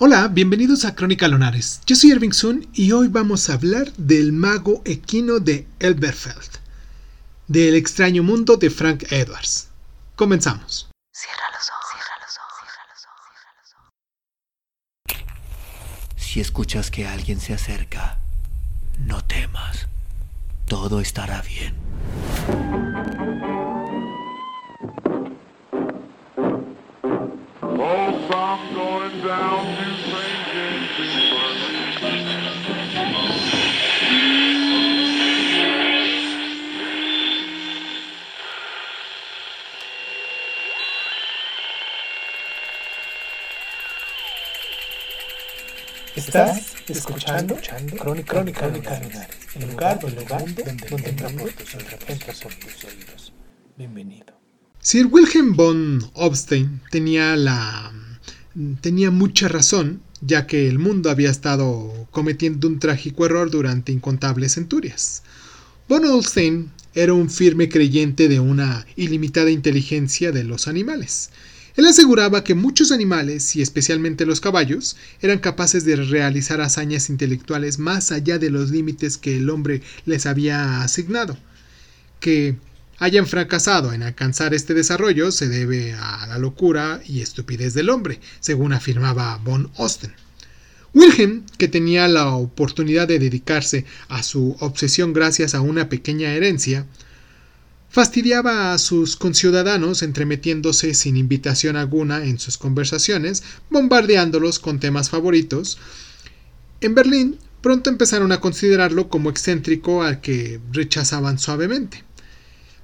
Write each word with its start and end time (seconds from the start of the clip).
Hola, 0.00 0.28
bienvenidos 0.28 0.84
a 0.84 0.94
Crónica 0.94 1.26
Lonares. 1.26 1.80
Yo 1.84 1.96
soy 1.96 2.12
Irving 2.12 2.30
Sun 2.30 2.68
y 2.72 2.92
hoy 2.92 3.08
vamos 3.08 3.50
a 3.50 3.54
hablar 3.54 3.92
del 3.94 4.32
mago 4.32 4.80
equino 4.84 5.40
de 5.40 5.66
Elberfeld, 5.80 6.60
del 7.48 7.74
extraño 7.74 8.22
mundo 8.22 8.56
de 8.56 8.70
Frank 8.70 9.10
Edwards. 9.10 9.70
Comenzamos. 10.14 10.88
Cierra 11.10 11.42
los 11.52 11.68
ojos, 11.68 11.84
cierra 11.90 12.14
los 12.20 12.36
ojos, 12.38 12.68
cierra 12.68 13.54
los 13.58 13.74
ojos. 15.16 16.24
Si 16.24 16.38
escuchas 16.38 16.92
que 16.92 17.08
alguien 17.08 17.40
se 17.40 17.54
acerca, 17.54 18.20
no 19.00 19.24
temas. 19.24 19.88
Todo 20.68 21.00
estará 21.00 21.42
bien. 21.42 21.74
Estás 46.28 46.74
escuchando, 46.86 47.54
escuchando 47.54 47.96
Crónica, 47.96 48.34
Crónica, 48.34 48.60
Crónica 48.60 49.28
el 49.54 49.70
lugar, 49.70 49.98
el 50.04 50.14
lugar 50.14 50.44
donde, 50.44 50.62
donde, 50.62 50.86
donde 50.90 51.08
entra 51.08 51.30
por 51.30 51.50
tus, 51.54 51.70
tus 51.70 52.84
oídos. 52.84 53.32
Bienvenido. 53.78 54.38
Sir 54.78 55.06
Wilhelm 55.06 55.56
von 55.56 56.04
Obstein 56.12 56.82
tenía 56.90 57.34
la 57.34 57.90
tenía 58.82 59.10
mucha 59.10 59.48
razón, 59.48 60.02
ya 60.20 60.46
que 60.46 60.68
el 60.68 60.78
mundo 60.78 61.08
había 61.08 61.30
estado 61.30 62.06
cometiendo 62.10 62.68
un 62.68 62.78
trágico 62.78 63.24
error 63.24 63.50
durante 63.50 63.92
incontables 63.92 64.52
centurias. 64.52 65.22
Von 65.88 66.04
Obstein 66.04 66.70
era 66.92 67.14
un 67.14 67.30
firme 67.30 67.70
creyente 67.70 68.28
de 68.28 68.38
una 68.38 68.86
ilimitada 68.96 69.50
inteligencia 69.50 70.30
de 70.30 70.44
los 70.44 70.68
animales. 70.68 71.30
Él 71.78 71.86
aseguraba 71.86 72.42
que 72.42 72.56
muchos 72.56 72.90
animales, 72.90 73.54
y 73.54 73.62
especialmente 73.62 74.26
los 74.26 74.40
caballos, 74.40 74.96
eran 75.22 75.38
capaces 75.38 75.84
de 75.84 75.94
realizar 75.94 76.60
hazañas 76.60 77.08
intelectuales 77.08 77.78
más 77.78 78.10
allá 78.10 78.36
de 78.40 78.50
los 78.50 78.72
límites 78.72 79.16
que 79.16 79.36
el 79.36 79.48
hombre 79.48 79.82
les 80.04 80.26
había 80.26 80.82
asignado, 80.82 81.38
que 82.18 82.56
hayan 82.98 83.28
fracasado 83.28 83.92
en 83.92 84.02
alcanzar 84.02 84.54
este 84.54 84.74
desarrollo 84.74 85.30
se 85.30 85.46
debe 85.46 85.92
a 85.92 86.26
la 86.26 86.38
locura 86.38 87.00
y 87.06 87.20
estupidez 87.20 87.74
del 87.74 87.90
hombre, 87.90 88.18
según 88.40 88.72
afirmaba 88.72 89.36
von 89.36 89.70
Osten. 89.76 90.12
Wilhelm, 90.94 91.44
que 91.58 91.68
tenía 91.68 92.08
la 92.08 92.34
oportunidad 92.34 93.06
de 93.06 93.20
dedicarse 93.20 93.84
a 94.08 94.24
su 94.24 94.56
obsesión 94.58 95.12
gracias 95.12 95.54
a 95.54 95.60
una 95.60 95.88
pequeña 95.88 96.34
herencia, 96.34 96.86
Fastidiaba 97.90 98.74
a 98.74 98.78
sus 98.78 99.16
conciudadanos 99.16 100.02
entremetiéndose 100.02 100.92
sin 100.92 101.16
invitación 101.16 101.74
alguna 101.74 102.24
en 102.24 102.38
sus 102.38 102.58
conversaciones, 102.58 103.42
bombardeándolos 103.70 104.58
con 104.58 104.78
temas 104.78 105.08
favoritos. 105.08 105.78
En 106.82 106.94
Berlín 106.94 107.38
pronto 107.62 107.88
empezaron 107.88 108.30
a 108.30 108.40
considerarlo 108.40 109.08
como 109.08 109.30
excéntrico 109.30 110.02
al 110.02 110.20
que 110.20 110.60
rechazaban 110.70 111.38
suavemente. 111.38 112.04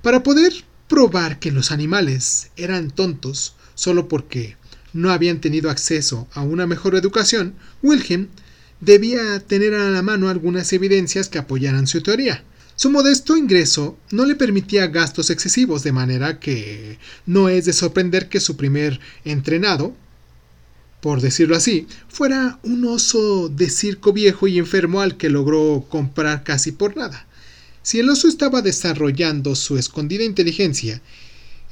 Para 0.01 0.23
poder 0.23 0.53
probar 0.89 1.39
que 1.39 1.53
los 1.53 1.71
animales 1.71 2.51
eran 2.57 2.91
tontos 2.91 3.57
solo 3.75 4.09
porque 4.09 4.57
no 4.95 5.11
habían 5.11 5.41
tenido 5.41 5.71
acceso 5.71 6.29
a 6.33 6.43
una 6.43 6.67
mejor 6.67 6.95
educación, 6.95 7.55
Wilhelm 7.83 8.29
debía 8.81 9.41
tener 9.41 9.75
a 9.75 9.91
la 9.91 10.03
mano 10.03 10.29
algunas 10.29 10.73
evidencias 10.73 11.29
que 11.29 11.39
apoyaran 11.39 11.87
su 11.87 12.03
teoría. 12.03 12.43
Su 12.77 12.91
modesto 12.91 13.37
ingreso 13.37 13.97
no 14.11 14.25
le 14.25 14.35
permitía 14.35 14.89
gastos 14.89 15.31
excesivos, 15.31 15.85
de 15.85 15.93
manera 15.93 16.41
que 16.41 16.99
no 17.25 17.49
es 17.49 17.67
de 17.67 17.73
sorprender 17.73 18.29
que 18.29 18.41
su 18.41 18.57
primer 18.57 18.99
entrenado, 19.25 19.95
por 21.01 21.21
decirlo 21.21 21.55
así, 21.55 21.87
fuera 22.09 22.59
un 22.63 22.85
oso 22.85 23.49
de 23.49 23.71
circo 23.71 24.13
viejo 24.13 24.49
y 24.49 24.59
enfermo 24.59 25.01
al 25.01 25.17
que 25.17 25.31
logró 25.31 25.87
comprar 25.89 26.43
casi 26.43 26.73
por 26.73 26.97
nada. 26.97 27.27
Si 27.83 28.01
el 28.01 28.09
oso 28.09 28.27
estaba 28.27 28.61
desarrollando 28.61 29.55
su 29.55 29.79
escondida 29.79 30.25
inteligencia, 30.25 31.01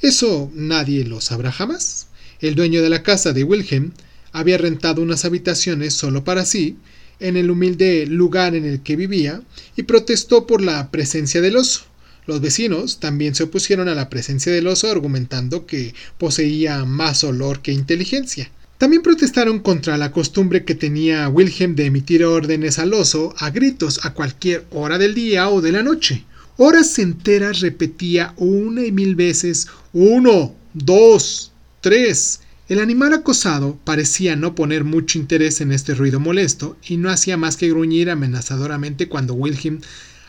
eso 0.01 0.51
nadie 0.53 1.03
lo 1.03 1.19
sabrá 1.19 1.51
jamás. 1.51 2.07
El 2.39 2.55
dueño 2.55 2.81
de 2.81 2.89
la 2.89 3.03
casa 3.03 3.33
de 3.33 3.43
Wilhelm 3.43 3.91
había 4.31 4.57
rentado 4.57 5.01
unas 5.01 5.25
habitaciones 5.25 5.93
solo 5.93 6.23
para 6.23 6.45
sí, 6.45 6.77
en 7.19 7.37
el 7.37 7.51
humilde 7.51 8.05
lugar 8.05 8.55
en 8.55 8.65
el 8.65 8.81
que 8.81 8.95
vivía 8.95 9.41
y 9.75 9.83
protestó 9.83 10.47
por 10.47 10.61
la 10.61 10.91
presencia 10.91 11.41
del 11.41 11.57
oso. 11.57 11.85
Los 12.25 12.39
vecinos 12.39 12.99
también 12.99 13.35
se 13.35 13.43
opusieron 13.43 13.89
a 13.89 13.95
la 13.95 14.09
presencia 14.09 14.51
del 14.51 14.67
oso 14.67 14.89
argumentando 14.89 15.65
que 15.65 15.93
poseía 16.17 16.85
más 16.85 17.23
olor 17.23 17.61
que 17.61 17.73
inteligencia. 17.73 18.49
También 18.77 19.01
protestaron 19.01 19.59
contra 19.59 19.97
la 19.97 20.11
costumbre 20.11 20.65
que 20.65 20.75
tenía 20.75 21.29
Wilhelm 21.29 21.75
de 21.75 21.85
emitir 21.85 22.25
órdenes 22.25 22.79
al 22.79 22.93
oso 22.93 23.33
a 23.37 23.49
gritos 23.49 24.03
a 24.03 24.13
cualquier 24.13 24.65
hora 24.71 24.97
del 24.97 25.13
día 25.13 25.49
o 25.49 25.61
de 25.61 25.71
la 25.71 25.83
noche. 25.83 26.25
Horas 26.57 26.99
enteras 26.99 27.61
repetía 27.61 28.33
una 28.37 28.85
y 28.85 28.91
mil 28.91 29.15
veces 29.15 29.67
uno, 29.91 30.53
dos, 30.73 31.51
tres, 31.81 32.41
el 32.69 32.79
animal 32.79 33.13
acosado 33.13 33.77
parecía 33.83 34.35
no 34.37 34.55
poner 34.55 34.85
mucho 34.85 35.19
interés 35.19 35.59
en 35.59 35.71
este 35.73 35.95
ruido 35.95 36.19
molesto 36.19 36.77
y 36.87 36.95
no 36.95 37.09
hacía 37.09 37.35
más 37.35 37.57
que 37.57 37.69
gruñir 37.69 38.09
amenazadoramente 38.09 39.09
cuando 39.09 39.33
Wilhelm 39.33 39.81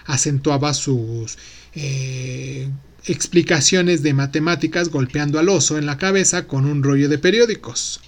acentuaba 0.04 0.74
sus 0.74 1.38
eh, 1.74 2.68
explicaciones 3.06 4.02
de 4.02 4.14
matemáticas 4.14 4.88
golpeando 4.88 5.38
al 5.38 5.48
oso 5.48 5.78
en 5.78 5.86
la 5.86 5.96
cabeza 5.96 6.46
con 6.48 6.66
un 6.66 6.82
rollo 6.82 7.08
de 7.08 7.18
periódicos. 7.18 8.00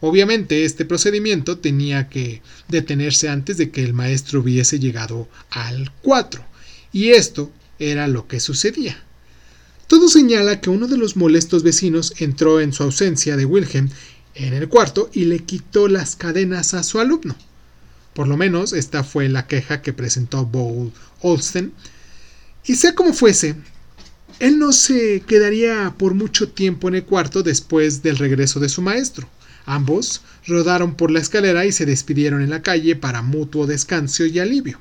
Obviamente 0.00 0.64
este 0.64 0.84
procedimiento 0.84 1.58
tenía 1.58 2.08
que 2.08 2.42
detenerse 2.68 3.28
antes 3.28 3.56
de 3.56 3.70
que 3.70 3.82
el 3.82 3.94
maestro 3.94 4.40
hubiese 4.40 4.78
llegado 4.78 5.28
al 5.50 5.92
4, 6.02 6.44
y 6.92 7.10
esto 7.10 7.50
era 7.78 8.08
lo 8.08 8.26
que 8.26 8.40
sucedía. 8.40 9.02
Todo 9.90 10.08
señala 10.08 10.60
que 10.60 10.70
uno 10.70 10.86
de 10.86 10.96
los 10.96 11.16
molestos 11.16 11.64
vecinos 11.64 12.14
entró 12.18 12.60
en 12.60 12.72
su 12.72 12.84
ausencia 12.84 13.36
de 13.36 13.44
Wilhelm 13.44 13.90
en 14.36 14.54
el 14.54 14.68
cuarto 14.68 15.10
y 15.12 15.24
le 15.24 15.40
quitó 15.40 15.88
las 15.88 16.14
cadenas 16.14 16.74
a 16.74 16.84
su 16.84 17.00
alumno. 17.00 17.34
Por 18.14 18.28
lo 18.28 18.36
menos 18.36 18.72
esta 18.72 19.02
fue 19.02 19.28
la 19.28 19.48
queja 19.48 19.82
que 19.82 19.92
presentó 19.92 20.46
Bowl 20.46 20.92
Olsten. 21.22 21.72
Y 22.64 22.76
sea 22.76 22.94
como 22.94 23.12
fuese, 23.12 23.56
él 24.38 24.60
no 24.60 24.72
se 24.72 25.22
quedaría 25.26 25.92
por 25.98 26.14
mucho 26.14 26.50
tiempo 26.50 26.86
en 26.86 26.94
el 26.94 27.04
cuarto 27.04 27.42
después 27.42 28.00
del 28.00 28.16
regreso 28.16 28.60
de 28.60 28.68
su 28.68 28.82
maestro. 28.82 29.28
Ambos 29.66 30.20
rodaron 30.46 30.94
por 30.94 31.10
la 31.10 31.18
escalera 31.18 31.66
y 31.66 31.72
se 31.72 31.84
despidieron 31.84 32.42
en 32.42 32.50
la 32.50 32.62
calle 32.62 32.94
para 32.94 33.22
mutuo 33.22 33.66
descanso 33.66 34.24
y 34.24 34.38
alivio. 34.38 34.78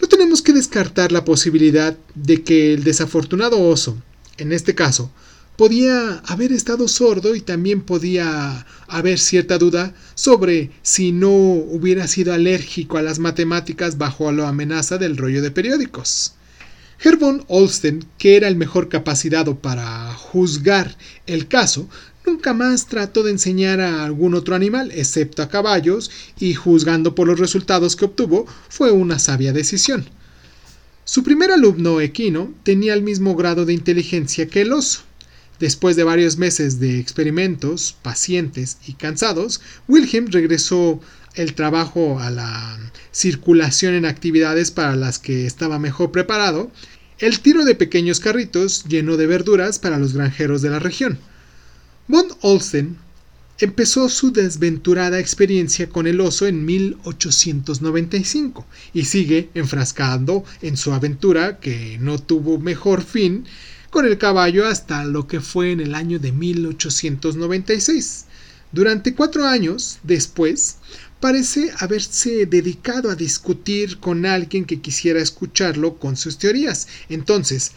No 0.00 0.08
tenemos 0.08 0.42
que 0.42 0.52
descartar 0.52 1.12
la 1.12 1.24
posibilidad 1.24 1.96
de 2.14 2.42
que 2.42 2.74
el 2.74 2.84
desafortunado 2.84 3.60
oso, 3.60 3.96
en 4.38 4.52
este 4.52 4.74
caso, 4.74 5.10
podía 5.56 6.18
haber 6.26 6.52
estado 6.52 6.88
sordo 6.88 7.34
y 7.34 7.40
también 7.40 7.82
podía 7.82 8.66
haber 8.88 9.18
cierta 9.18 9.58
duda 9.58 9.94
sobre 10.14 10.70
si 10.82 11.12
no 11.12 11.30
hubiera 11.30 12.08
sido 12.08 12.32
alérgico 12.32 12.98
a 12.98 13.02
las 13.02 13.18
matemáticas 13.18 13.98
bajo 13.98 14.30
la 14.32 14.48
amenaza 14.48 14.98
del 14.98 15.16
rollo 15.16 15.42
de 15.42 15.50
periódicos. 15.50 16.34
Hervon 17.02 17.44
Olsten, 17.48 18.04
que 18.18 18.36
era 18.36 18.48
el 18.48 18.56
mejor 18.56 18.88
capacitado 18.88 19.58
para 19.58 20.12
juzgar 20.14 20.96
el 21.26 21.48
caso, 21.48 21.88
Nunca 22.26 22.54
más 22.54 22.86
trató 22.86 23.22
de 23.22 23.32
enseñar 23.32 23.80
a 23.80 24.04
algún 24.04 24.34
otro 24.34 24.54
animal, 24.54 24.90
excepto 24.94 25.42
a 25.42 25.48
caballos, 25.48 26.10
y 26.38 26.54
juzgando 26.54 27.14
por 27.14 27.26
los 27.26 27.38
resultados 27.38 27.96
que 27.96 28.06
obtuvo, 28.06 28.46
fue 28.70 28.92
una 28.92 29.18
sabia 29.18 29.52
decisión. 29.52 30.06
Su 31.04 31.22
primer 31.22 31.52
alumno, 31.52 32.00
equino, 32.00 32.54
tenía 32.62 32.94
el 32.94 33.02
mismo 33.02 33.36
grado 33.36 33.66
de 33.66 33.74
inteligencia 33.74 34.48
que 34.48 34.62
el 34.62 34.72
oso. 34.72 35.02
Después 35.60 35.96
de 35.96 36.04
varios 36.04 36.38
meses 36.38 36.80
de 36.80 36.98
experimentos, 36.98 37.94
pacientes 38.00 38.78
y 38.86 38.94
cansados, 38.94 39.60
Wilhelm 39.86 40.28
regresó 40.28 41.00
el 41.34 41.54
trabajo 41.54 42.20
a 42.20 42.30
la 42.30 42.78
circulación 43.12 43.94
en 43.94 44.06
actividades 44.06 44.70
para 44.70 44.96
las 44.96 45.18
que 45.18 45.46
estaba 45.46 45.78
mejor 45.78 46.10
preparado, 46.10 46.70
el 47.18 47.40
tiro 47.40 47.66
de 47.66 47.74
pequeños 47.74 48.18
carritos 48.18 48.84
lleno 48.88 49.16
de 49.18 49.26
verduras 49.26 49.78
para 49.78 49.98
los 49.98 50.14
granjeros 50.14 50.62
de 50.62 50.70
la 50.70 50.78
región. 50.78 51.18
Von 52.06 52.26
Olsen 52.42 52.98
empezó 53.58 54.10
su 54.10 54.30
desventurada 54.30 55.18
experiencia 55.18 55.88
con 55.88 56.06
el 56.06 56.20
oso 56.20 56.46
en 56.46 56.66
1895 56.66 58.66
y 58.92 59.06
sigue 59.06 59.48
enfrascando 59.54 60.44
en 60.60 60.76
su 60.76 60.92
aventura 60.92 61.60
que 61.60 61.96
no 61.98 62.18
tuvo 62.18 62.58
mejor 62.58 63.02
fin 63.02 63.46
con 63.88 64.04
el 64.04 64.18
caballo 64.18 64.66
hasta 64.66 65.06
lo 65.06 65.26
que 65.26 65.40
fue 65.40 65.72
en 65.72 65.80
el 65.80 65.94
año 65.94 66.18
de 66.18 66.32
1896. 66.32 68.26
Durante 68.70 69.14
cuatro 69.14 69.46
años 69.46 69.98
después, 70.02 70.76
parece 71.20 71.70
haberse 71.78 72.44
dedicado 72.44 73.10
a 73.10 73.14
discutir 73.14 73.98
con 73.98 74.26
alguien 74.26 74.66
que 74.66 74.82
quisiera 74.82 75.20
escucharlo 75.20 75.96
con 75.96 76.18
sus 76.18 76.36
teorías. 76.36 76.86
Entonces, 77.08 77.72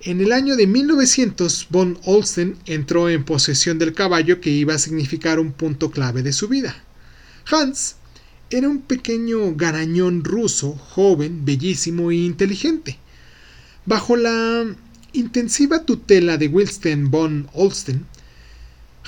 en 0.00 0.20
el 0.20 0.32
año 0.32 0.56
de 0.56 0.66
1900, 0.66 1.68
von 1.70 1.98
Olsen 2.04 2.56
entró 2.66 3.08
en 3.08 3.24
posesión 3.24 3.78
del 3.78 3.94
caballo 3.94 4.40
que 4.40 4.50
iba 4.50 4.74
a 4.74 4.78
significar 4.78 5.40
un 5.40 5.52
punto 5.52 5.90
clave 5.90 6.22
de 6.22 6.32
su 6.32 6.48
vida. 6.48 6.76
Hans 7.50 7.96
era 8.50 8.68
un 8.68 8.82
pequeño 8.82 9.54
garañón 9.56 10.22
ruso, 10.22 10.72
joven, 10.74 11.44
bellísimo 11.44 12.10
e 12.10 12.16
inteligente. 12.16 12.98
Bajo 13.86 14.16
la 14.16 14.66
intensiva 15.12 15.84
tutela 15.84 16.36
de 16.36 16.48
Wilsten 16.48 17.10
von 17.10 17.48
Olsten, 17.54 18.06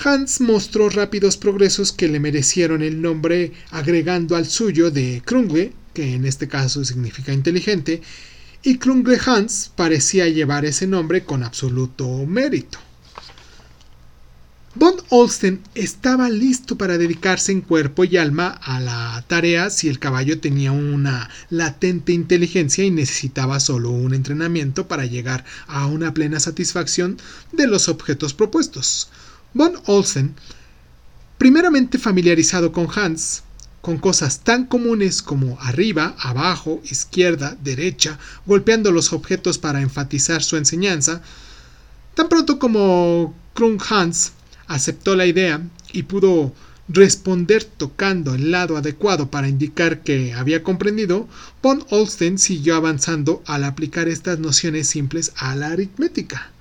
Hans 0.03 0.41
mostró 0.41 0.89
rápidos 0.89 1.37
progresos 1.37 1.91
que 1.91 2.07
le 2.07 2.19
merecieron 2.19 2.81
el 2.81 3.01
nombre 3.01 3.51
agregando 3.69 4.35
al 4.35 4.45
suyo 4.45 4.91
de 4.91 5.21
Krungle, 5.25 5.73
que 5.93 6.13
en 6.15 6.25
este 6.25 6.47
caso 6.47 6.83
significa 6.85 7.33
inteligente, 7.33 8.01
y 8.63 8.77
Krungle 8.77 9.19
Hans 9.25 9.71
parecía 9.75 10.27
llevar 10.27 10.65
ese 10.65 10.87
nombre 10.87 11.23
con 11.23 11.43
absoluto 11.43 12.07
mérito. 12.25 12.79
Von 14.75 14.93
Olsten 15.09 15.61
estaba 15.73 16.29
listo 16.29 16.77
para 16.77 16.97
dedicarse 16.97 17.51
en 17.51 17.61
cuerpo 17.61 18.05
y 18.05 18.17
alma 18.17 18.49
a 18.49 18.79
la 18.79 19.25
tarea 19.27 19.71
si 19.71 19.89
el 19.89 19.97
caballo 19.97 20.39
tenía 20.39 20.71
una 20.71 21.29
latente 21.49 22.13
inteligencia 22.13 22.83
y 22.83 22.91
necesitaba 22.91 23.59
solo 23.59 23.89
un 23.89 24.13
entrenamiento 24.13 24.87
para 24.87 25.05
llegar 25.05 25.43
a 25.67 25.87
una 25.87 26.13
plena 26.13 26.39
satisfacción 26.39 27.17
de 27.51 27.67
los 27.67 27.89
objetos 27.89 28.33
propuestos. 28.33 29.09
Von 29.53 29.73
Olsen, 29.85 30.35
primeramente 31.39 31.97
familiarizado 31.97 32.71
con 32.71 32.87
Hans, 32.95 33.43
con 33.81 33.97
cosas 33.97 34.41
tan 34.41 34.65
comunes 34.65 35.21
como 35.21 35.57
arriba, 35.61 36.15
abajo, 36.19 36.81
izquierda, 36.83 37.57
derecha, 37.63 38.19
golpeando 38.45 38.91
los 38.91 39.13
objetos 39.13 39.57
para 39.57 39.81
enfatizar 39.81 40.43
su 40.43 40.57
enseñanza, 40.57 41.21
tan 42.15 42.27
pronto 42.29 42.59
como 42.59 43.33
Krung 43.53 43.81
Hans 43.89 44.33
aceptó 44.67 45.15
la 45.15 45.25
idea 45.25 45.61
y 45.93 46.03
pudo 46.03 46.53
responder 46.89 47.63
tocando 47.63 48.33
el 48.33 48.51
lado 48.51 48.75
adecuado 48.75 49.29
para 49.29 49.47
indicar 49.47 50.01
que 50.01 50.33
había 50.33 50.63
comprendido, 50.63 51.27
von 51.61 51.85
Olsten 51.89 52.39
siguió 52.39 52.75
avanzando 52.75 53.43
al 53.45 53.63
aplicar 53.63 54.07
estas 54.07 54.39
nociones 54.39 54.89
simples 54.89 55.31
a 55.35 55.55
la 55.55 55.67
aritmética. 55.67 56.51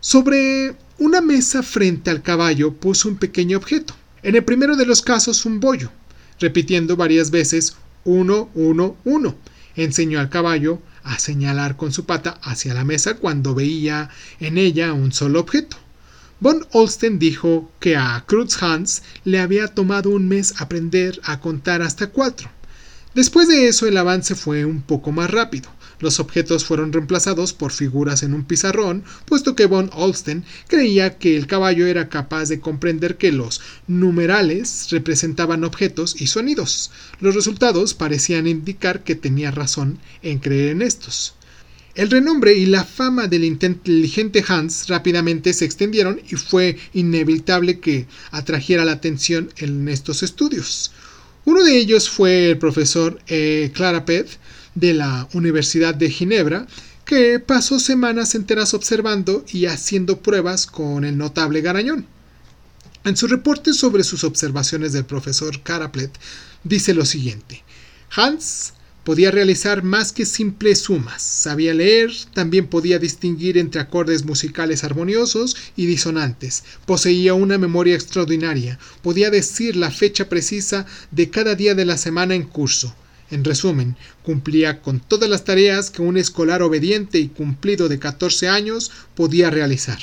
Sobre 0.00 0.74
una 0.98 1.20
mesa 1.20 1.62
frente 1.62 2.10
al 2.10 2.22
caballo 2.22 2.72
puso 2.72 3.08
un 3.08 3.16
pequeño 3.16 3.58
objeto, 3.58 3.94
en 4.22 4.34
el 4.34 4.44
primero 4.44 4.76
de 4.76 4.86
los 4.86 5.02
casos 5.02 5.44
un 5.44 5.60
bollo, 5.60 5.90
repitiendo 6.40 6.96
varias 6.96 7.30
veces 7.30 7.76
uno, 8.04 8.50
uno, 8.54 8.96
uno. 9.04 9.36
Enseñó 9.76 10.18
al 10.18 10.28
caballo 10.28 10.80
a 11.04 11.18
señalar 11.18 11.76
con 11.76 11.92
su 11.92 12.04
pata 12.04 12.38
hacia 12.42 12.74
la 12.74 12.84
mesa 12.84 13.14
cuando 13.14 13.54
veía 13.54 14.10
en 14.40 14.58
ella 14.58 14.92
un 14.92 15.12
solo 15.12 15.40
objeto. 15.40 15.76
Von 16.40 16.66
Olsten 16.72 17.18
dijo 17.18 17.70
que 17.80 17.96
a 17.96 18.24
Krutz 18.26 18.62
Hans 18.62 19.02
le 19.24 19.40
había 19.40 19.68
tomado 19.68 20.10
un 20.10 20.28
mes 20.28 20.54
aprender 20.60 21.20
a 21.24 21.40
contar 21.40 21.82
hasta 21.82 22.08
cuatro. 22.08 22.48
Después 23.14 23.48
de 23.48 23.66
eso 23.66 23.86
el 23.86 23.96
avance 23.96 24.34
fue 24.34 24.64
un 24.64 24.82
poco 24.82 25.10
más 25.10 25.30
rápido. 25.30 25.68
Los 26.00 26.20
objetos 26.20 26.64
fueron 26.64 26.92
reemplazados 26.92 27.52
por 27.52 27.72
figuras 27.72 28.22
en 28.22 28.34
un 28.34 28.44
pizarrón, 28.44 29.02
puesto 29.24 29.56
que 29.56 29.66
von 29.66 29.90
Olsten 29.92 30.44
creía 30.68 31.18
que 31.18 31.36
el 31.36 31.46
caballo 31.46 31.86
era 31.86 32.08
capaz 32.08 32.48
de 32.48 32.60
comprender 32.60 33.16
que 33.16 33.32
los 33.32 33.60
numerales 33.86 34.88
representaban 34.90 35.64
objetos 35.64 36.20
y 36.20 36.28
sonidos. 36.28 36.90
Los 37.20 37.34
resultados 37.34 37.94
parecían 37.94 38.46
indicar 38.46 39.02
que 39.02 39.16
tenía 39.16 39.50
razón 39.50 39.98
en 40.22 40.38
creer 40.38 40.70
en 40.70 40.82
estos. 40.82 41.34
El 41.98 42.10
renombre 42.10 42.54
y 42.54 42.66
la 42.66 42.84
fama 42.84 43.26
del 43.26 43.42
inteligente 43.42 44.44
Hans 44.46 44.86
rápidamente 44.86 45.52
se 45.52 45.64
extendieron 45.64 46.20
y 46.30 46.36
fue 46.36 46.76
inevitable 46.94 47.80
que 47.80 48.06
atrajera 48.30 48.84
la 48.84 48.92
atención 48.92 49.50
en 49.56 49.88
estos 49.88 50.22
estudios. 50.22 50.92
Uno 51.44 51.64
de 51.64 51.76
ellos 51.76 52.08
fue 52.08 52.50
el 52.50 52.58
profesor 52.58 53.18
eh, 53.26 53.72
Clarapet, 53.74 54.28
de 54.78 54.94
la 54.94 55.28
Universidad 55.32 55.94
de 55.94 56.10
Ginebra, 56.10 56.66
que 57.04 57.40
pasó 57.40 57.80
semanas 57.80 58.34
enteras 58.34 58.74
observando 58.74 59.44
y 59.50 59.66
haciendo 59.66 60.20
pruebas 60.20 60.66
con 60.66 61.04
el 61.04 61.16
notable 61.16 61.62
Garañón. 61.62 62.06
En 63.04 63.16
su 63.16 63.26
reporte 63.26 63.72
sobre 63.72 64.04
sus 64.04 64.24
observaciones 64.24 64.92
del 64.92 65.04
profesor 65.04 65.62
Caraplet, 65.62 66.10
dice 66.64 66.94
lo 66.94 67.04
siguiente: 67.04 67.64
Hans 68.14 68.74
podía 69.04 69.30
realizar 69.30 69.82
más 69.82 70.12
que 70.12 70.26
simples 70.26 70.80
sumas, 70.80 71.22
sabía 71.22 71.72
leer, 71.72 72.12
también 72.34 72.66
podía 72.66 72.98
distinguir 72.98 73.56
entre 73.56 73.80
acordes 73.80 74.26
musicales 74.26 74.84
armoniosos 74.84 75.56
y 75.76 75.86
disonantes, 75.86 76.62
poseía 76.84 77.32
una 77.32 77.56
memoria 77.56 77.94
extraordinaria, 77.94 78.78
podía 79.00 79.30
decir 79.30 79.76
la 79.76 79.90
fecha 79.90 80.28
precisa 80.28 80.84
de 81.10 81.30
cada 81.30 81.54
día 81.54 81.74
de 81.74 81.86
la 81.86 81.96
semana 81.96 82.34
en 82.34 82.42
curso, 82.42 82.94
en 83.30 83.44
resumen, 83.44 83.96
cumplía 84.22 84.80
con 84.80 85.00
todas 85.00 85.28
las 85.28 85.44
tareas 85.44 85.90
que 85.90 86.02
un 86.02 86.16
escolar 86.16 86.62
obediente 86.62 87.18
y 87.18 87.28
cumplido 87.28 87.88
de 87.88 87.98
14 87.98 88.48
años 88.48 88.90
podía 89.14 89.50
realizar. 89.50 89.98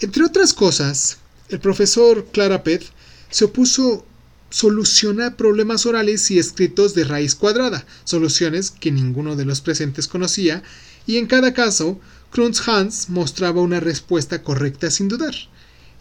Entre 0.00 0.24
otras 0.24 0.52
cosas, 0.52 1.18
el 1.48 1.60
profesor 1.60 2.26
Clarapet 2.32 2.84
se 3.30 3.44
opuso 3.44 4.04
solucionar 4.50 5.36
problemas 5.36 5.86
orales 5.86 6.30
y 6.30 6.38
escritos 6.38 6.94
de 6.94 7.04
raíz 7.04 7.34
cuadrada, 7.34 7.86
soluciones 8.04 8.70
que 8.70 8.90
ninguno 8.90 9.36
de 9.36 9.44
los 9.44 9.60
presentes 9.60 10.08
conocía, 10.08 10.62
y 11.06 11.16
en 11.16 11.26
cada 11.26 11.54
caso, 11.54 12.00
Krunz 12.30 12.66
Hans 12.68 13.08
mostraba 13.08 13.60
una 13.60 13.80
respuesta 13.80 14.42
correcta 14.42 14.90
sin 14.90 15.08
dudar. 15.08 15.34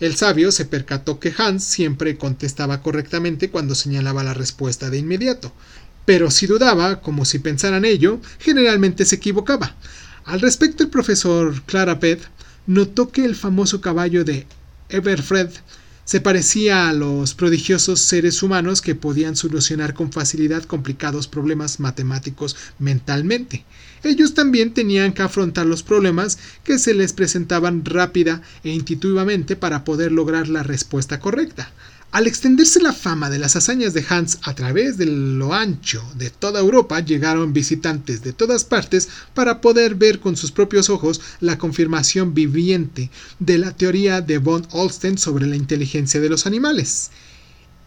El 0.02 0.16
sabio 0.16 0.52
se 0.52 0.66
percató 0.66 1.20
que 1.20 1.32
Hans 1.38 1.64
siempre 1.64 2.18
contestaba 2.18 2.82
correctamente 2.82 3.52
cuando 3.52 3.76
señalaba 3.76 4.24
la 4.24 4.34
respuesta 4.34 4.90
de 4.90 4.98
inmediato, 4.98 5.54
pero 6.06 6.32
si 6.32 6.48
dudaba, 6.48 7.02
como 7.02 7.24
si 7.24 7.38
pensara 7.38 7.78
en 7.78 7.86
ello, 7.86 8.20
generalmente 8.40 9.06
se 9.06 9.18
equivocaba. 9.18 9.76
Al 10.26 10.42
respecto, 10.42 10.82
el 10.82 10.90
profesor 10.90 11.62
Clarapet 11.68 12.20
notó 12.66 13.12
que 13.12 13.24
el 13.24 13.36
famoso 13.36 13.80
caballo 13.80 14.24
de 14.24 14.48
Everfred 14.90 15.50
se 16.04 16.20
parecía 16.20 16.90
a 16.90 16.94
los 16.94 17.36
prodigiosos 17.36 18.02
seres 18.02 18.42
humanos 18.42 18.82
que 18.82 18.96
podían 18.96 19.36
solucionar 19.36 19.94
con 19.94 20.12
facilidad 20.12 20.64
complicados 20.64 21.28
problemas 21.28 21.80
matemáticos 21.80 22.56
mentalmente. 22.80 23.66
Ellos 24.04 24.34
también 24.34 24.74
tenían 24.74 25.14
que 25.14 25.22
afrontar 25.22 25.66
los 25.66 25.84
problemas 25.84 26.38
que 26.64 26.80
se 26.80 26.94
les 26.94 27.14
presentaban 27.14 27.86
rápida 27.86 28.42
e 28.64 28.72
intuitivamente 28.72 29.56
para 29.56 29.84
poder 29.84 30.12
lograr 30.12 30.48
la 30.48 30.64
respuesta 30.64 31.20
correcta. 31.20 31.72
Al 32.12 32.28
extenderse 32.28 32.82
la 32.82 32.92
fama 32.92 33.30
de 33.30 33.40
las 33.40 33.56
hazañas 33.56 33.94
de 33.94 34.06
Hans 34.10 34.40
a 34.42 34.54
través 34.54 34.98
de 34.98 35.06
lo 35.06 35.54
ancho 35.54 36.04
de 36.16 36.30
toda 36.30 36.60
Europa, 36.60 37.00
llegaron 37.00 37.54
visitantes 37.54 38.22
de 38.22 38.34
todas 38.34 38.66
partes 38.66 39.08
para 39.34 39.62
poder 39.62 39.96
ver 39.96 40.20
con 40.20 40.36
sus 40.36 40.52
propios 40.52 40.90
ojos 40.90 41.22
la 41.40 41.58
confirmación 41.58 42.34
viviente 42.34 43.10
de 43.40 43.58
la 43.60 43.72
teoría 43.72 44.20
de 44.20 44.40
von 44.40 44.68
Olsten 44.72 45.18
sobre 45.18 45.48
la 45.48 45.56
inteligencia 45.56 46.20
de 46.20 46.28
los 46.28 46.46
animales. 46.46 47.12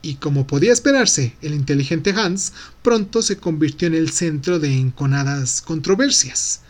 Y 0.05 0.17
como 0.17 0.47
podía 0.47 0.71
esperarse, 0.71 1.35
el 1.41 1.55
inteligente 1.55 2.11
Hans 2.11 2.53
pronto 2.83 3.23
se 3.23 3.39
convirtió 3.39 3.89
en 3.89 3.95
el 3.95 4.11
centro 4.11 4.59
de 4.59 4.71
enconadas 4.71 5.63
controversias. 5.63 6.61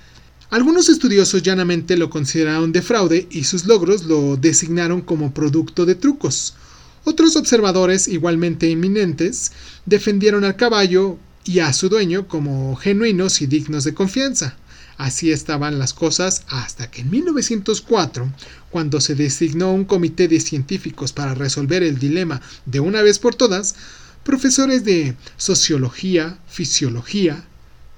Algunos 0.50 0.88
estudiosos 0.88 1.42
llanamente 1.42 1.96
lo 1.96 2.10
consideraron 2.10 2.70
de 2.70 2.80
fraude 2.80 3.26
y 3.32 3.42
sus 3.42 3.66
logros 3.66 4.04
lo 4.04 4.36
designaron 4.36 5.00
como 5.00 5.34
producto 5.34 5.84
de 5.84 5.96
trucos. 5.96 6.54
Otros 7.02 7.34
observadores, 7.34 8.06
igualmente 8.06 8.70
eminentes, 8.70 9.50
defendieron 9.84 10.44
al 10.44 10.54
caballo 10.54 11.18
y 11.44 11.58
a 11.58 11.72
su 11.72 11.88
dueño 11.88 12.28
como 12.28 12.76
genuinos 12.76 13.42
y 13.42 13.48
dignos 13.48 13.82
de 13.82 13.94
confianza. 13.94 14.56
Así 14.96 15.32
estaban 15.32 15.80
las 15.80 15.92
cosas 15.92 16.44
hasta 16.46 16.88
que 16.88 17.00
en 17.00 17.10
1904, 17.10 18.32
cuando 18.74 19.00
se 19.00 19.14
designó 19.14 19.72
un 19.72 19.84
comité 19.84 20.26
de 20.26 20.40
científicos 20.40 21.12
para 21.12 21.32
resolver 21.32 21.84
el 21.84 21.96
dilema 21.96 22.42
de 22.66 22.80
una 22.80 23.02
vez 23.02 23.20
por 23.20 23.36
todas, 23.36 23.76
profesores 24.24 24.84
de 24.84 25.14
sociología, 25.36 26.40
fisiología, 26.48 27.44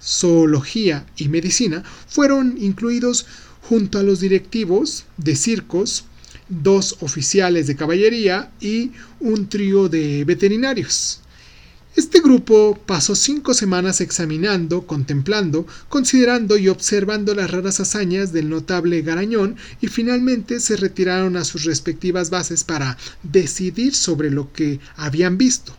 zoología 0.02 1.06
y 1.16 1.28
medicina 1.28 1.82
fueron 2.06 2.58
incluidos 2.60 3.24
junto 3.62 3.98
a 3.98 4.02
los 4.02 4.20
directivos 4.20 5.06
de 5.16 5.34
circos, 5.34 6.04
dos 6.50 6.98
oficiales 7.00 7.66
de 7.68 7.76
caballería 7.76 8.52
y 8.60 8.92
un 9.18 9.48
trío 9.48 9.88
de 9.88 10.26
veterinarios. 10.26 11.22
Este 11.96 12.20
grupo 12.20 12.78
pasó 12.84 13.16
cinco 13.16 13.54
semanas 13.54 14.02
examinando, 14.02 14.86
contemplando, 14.86 15.66
considerando 15.88 16.58
y 16.58 16.68
observando 16.68 17.34
las 17.34 17.50
raras 17.50 17.80
hazañas 17.80 18.34
del 18.34 18.50
notable 18.50 19.00
Garañón 19.00 19.56
y 19.80 19.86
finalmente 19.86 20.60
se 20.60 20.76
retiraron 20.76 21.38
a 21.38 21.44
sus 21.46 21.64
respectivas 21.64 22.28
bases 22.28 22.64
para 22.64 22.98
decidir 23.22 23.94
sobre 23.94 24.30
lo 24.30 24.52
que 24.52 24.78
habían 24.96 25.38
visto. 25.38 25.74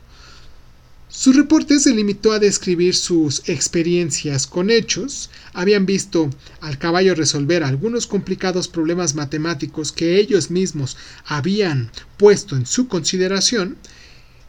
Su 1.08 1.34
reporte 1.34 1.80
se 1.80 1.94
limitó 1.94 2.32
a 2.32 2.40
describir 2.40 2.96
sus 2.96 3.48
experiencias 3.48 4.48
con 4.48 4.72
hechos. 4.72 5.30
Habían 5.54 5.86
visto 5.86 6.32
al 6.62 6.80
caballo 6.80 7.14
resolver 7.14 7.64
algunos 7.64 8.08
complicados 8.08 8.68
problemas 8.68 9.14
matemáticos 9.14 9.92
que 9.92 10.20
ellos 10.20 10.50
mismos 10.50 10.98
habían 11.26 11.92
puesto 12.18 12.56
en 12.56 12.66
su 12.66 12.88
consideración. 12.88 13.78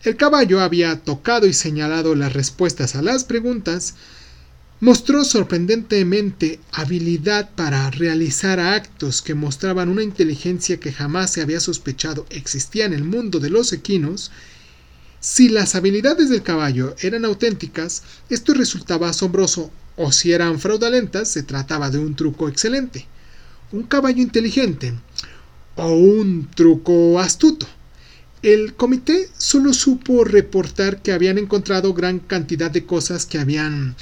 El 0.05 0.17
caballo 0.17 0.61
había 0.61 1.01
tocado 1.03 1.47
y 1.47 1.53
señalado 1.53 2.15
las 2.15 2.33
respuestas 2.33 2.95
a 2.95 3.03
las 3.03 3.25
preguntas. 3.25 3.95
Mostró 4.81 5.25
sorprendentemente 5.25 6.61
habilidad 6.73 7.51
para 7.57 7.91
realizar 7.91 8.61
actos 8.61 9.23
que 9.23 9.35
mostraban 9.35 9.89
una 9.89 10.03
inteligencia 10.03 10.79
que 10.79 10.93
jamás 10.93 11.33
se 11.33 11.43
había 11.43 11.59
sospechado 11.59 12.27
existía 12.31 12.85
en 12.85 12.93
el 12.93 13.03
mundo 13.03 13.41
de 13.41 13.51
los 13.51 13.73
equinos 13.73 14.31
si 15.21 15.49
las 15.49 15.75
habilidades 15.75 16.31
del 16.31 16.45
caballo 16.45 16.95
eran 17.01 17.25
auténticas, 17.25 18.05
esto 18.31 18.55
resultaba 18.55 19.09
asombroso, 19.09 19.73
o 19.97 20.13
si 20.13 20.33
eran 20.33 20.61
fraudulentas, 20.61 21.29
se 21.29 21.43
trataba 21.43 21.91
de 21.91 21.99
un 21.99 22.15
truco 22.15 22.49
excelente. 22.49 23.07
Un 23.73 23.83
caballo 23.83 24.23
inteligente 24.23 24.95
o 25.75 25.93
un 25.93 26.49
truco 26.55 27.19
astuto. 27.19 27.67
El 28.43 28.75
comité 28.75 29.29
solo 29.37 29.75
supo 29.75 30.23
reportar 30.23 31.03
que 31.03 31.11
habían 31.11 31.39
encontrado 31.39 31.93
gran 31.93 32.21
cantidad 32.21 32.71
de 32.71 32.87
cosas 32.87 33.27
que 33.27 33.39
habían 33.39 33.97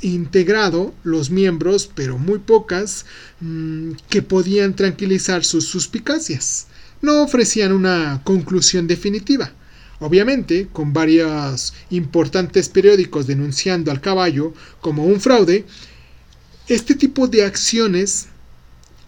integrado 0.00 0.94
los 1.02 1.30
miembros, 1.30 1.90
pero 1.92 2.18
muy 2.18 2.38
pocas 2.38 3.04
mm, 3.40 3.92
que 4.08 4.22
podían 4.22 4.76
tranquilizar 4.76 5.44
sus 5.44 5.66
suspicacias. 5.66 6.68
No 7.02 7.24
ofrecían 7.24 7.72
una 7.72 8.22
conclusión 8.22 8.86
definitiva. 8.86 9.52
Obviamente, 9.98 10.68
con 10.72 10.92
varios 10.92 11.74
importantes 11.90 12.68
periódicos 12.68 13.26
denunciando 13.26 13.90
al 13.90 14.00
caballo 14.00 14.54
como 14.80 15.04
un 15.04 15.20
fraude, 15.20 15.64
este 16.68 16.94
tipo 16.94 17.26
de 17.26 17.44
acciones 17.44 18.28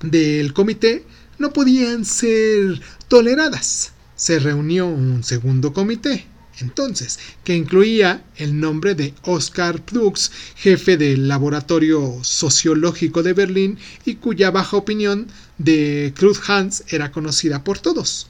del 0.02 0.52
comité 0.52 1.04
no 1.38 1.52
podían 1.52 2.04
ser 2.04 2.80
toleradas. 3.06 3.92
Se 4.20 4.38
reunió 4.38 4.86
un 4.86 5.24
segundo 5.24 5.72
comité, 5.72 6.26
entonces, 6.58 7.18
que 7.42 7.56
incluía 7.56 8.22
el 8.36 8.60
nombre 8.60 8.94
de 8.94 9.14
Oscar 9.22 9.82
Plux, 9.82 10.30
jefe 10.56 10.98
del 10.98 11.26
Laboratorio 11.26 12.18
Sociológico 12.20 13.22
de 13.22 13.32
Berlín 13.32 13.78
y 14.04 14.16
cuya 14.16 14.50
baja 14.50 14.76
opinión 14.76 15.28
de 15.56 16.12
Cruz 16.14 16.38
Hans 16.50 16.84
era 16.88 17.10
conocida 17.12 17.64
por 17.64 17.78
todos. 17.78 18.26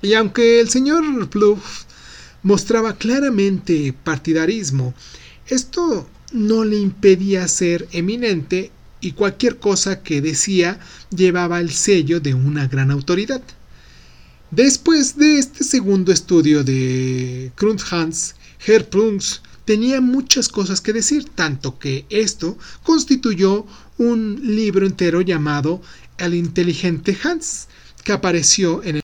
Y 0.00 0.14
aunque 0.14 0.60
el 0.60 0.70
señor 0.70 1.28
Pluff 1.28 1.82
mostraba 2.42 2.94
claramente 2.94 3.92
partidarismo, 3.92 4.94
esto 5.46 6.08
no 6.32 6.64
le 6.64 6.78
impedía 6.78 7.46
ser 7.48 7.86
eminente 7.92 8.70
y 9.02 9.12
cualquier 9.12 9.58
cosa 9.58 10.02
que 10.02 10.22
decía 10.22 10.80
llevaba 11.14 11.60
el 11.60 11.70
sello 11.70 12.18
de 12.18 12.32
una 12.32 12.66
gran 12.66 12.90
autoridad. 12.90 13.42
Después 14.52 15.16
de 15.16 15.38
este 15.38 15.64
segundo 15.64 16.12
estudio 16.12 16.62
de 16.62 17.50
Grundhans, 17.56 18.34
Herr 18.66 18.86
Prunks 18.86 19.40
tenía 19.64 20.02
muchas 20.02 20.50
cosas 20.50 20.82
que 20.82 20.92
decir, 20.92 21.30
tanto 21.30 21.78
que 21.78 22.04
esto 22.10 22.58
constituyó 22.82 23.66
un 23.96 24.54
libro 24.54 24.84
entero 24.84 25.22
llamado 25.22 25.80
El 26.18 26.34
inteligente 26.34 27.16
Hans, 27.24 27.68
que 28.04 28.12
apareció 28.12 28.82
en 28.82 28.96
el 28.96 29.02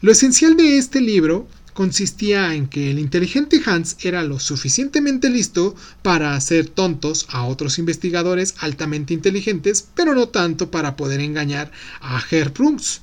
Lo 0.00 0.10
esencial 0.10 0.56
de 0.56 0.78
este 0.78 1.02
libro 1.02 1.46
consistía 1.74 2.54
en 2.54 2.68
que 2.68 2.90
el 2.90 2.98
inteligente 2.98 3.60
Hans 3.66 3.96
era 4.00 4.22
lo 4.22 4.40
suficientemente 4.40 5.28
listo 5.28 5.74
para 6.02 6.34
hacer 6.34 6.68
tontos 6.68 7.26
a 7.28 7.44
otros 7.44 7.78
investigadores 7.78 8.54
altamente 8.60 9.12
inteligentes, 9.12 9.86
pero 9.94 10.14
no 10.14 10.28
tanto 10.28 10.70
para 10.70 10.96
poder 10.96 11.20
engañar 11.20 11.70
a 12.00 12.22
Herr 12.30 12.52
Prunks. 12.52 13.02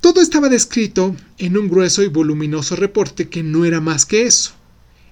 Todo 0.00 0.20
estaba 0.20 0.48
descrito 0.48 1.16
en 1.38 1.56
un 1.56 1.68
grueso 1.68 2.02
y 2.02 2.08
voluminoso 2.08 2.76
reporte 2.76 3.28
que 3.28 3.42
no 3.42 3.64
era 3.64 3.80
más 3.80 4.04
que 4.04 4.26
eso. 4.26 4.52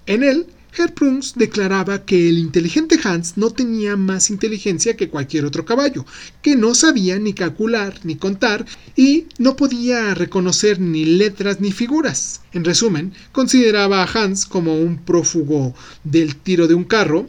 En 0.06 0.22
él 0.22 0.46
Herr 0.76 0.94
Prunz 0.94 1.34
declaraba 1.34 2.04
que 2.04 2.28
el 2.28 2.38
inteligente 2.38 2.98
Hans 3.02 3.36
no 3.36 3.50
tenía 3.50 3.96
más 3.96 4.30
inteligencia 4.30 4.96
que 4.96 5.08
cualquier 5.08 5.44
otro 5.44 5.64
caballo, 5.64 6.06
que 6.42 6.54
no 6.54 6.74
sabía 6.74 7.18
ni 7.18 7.32
calcular 7.32 7.98
ni 8.04 8.16
contar 8.16 8.64
y 8.94 9.26
no 9.38 9.56
podía 9.56 10.14
reconocer 10.14 10.78
ni 10.78 11.04
letras 11.04 11.60
ni 11.60 11.72
figuras. 11.72 12.42
En 12.52 12.64
resumen, 12.64 13.12
consideraba 13.32 14.02
a 14.02 14.06
Hans 14.06 14.46
como 14.46 14.78
un 14.78 14.98
prófugo 14.98 15.74
del 16.04 16.36
tiro 16.36 16.68
de 16.68 16.74
un 16.74 16.84
carro, 16.84 17.28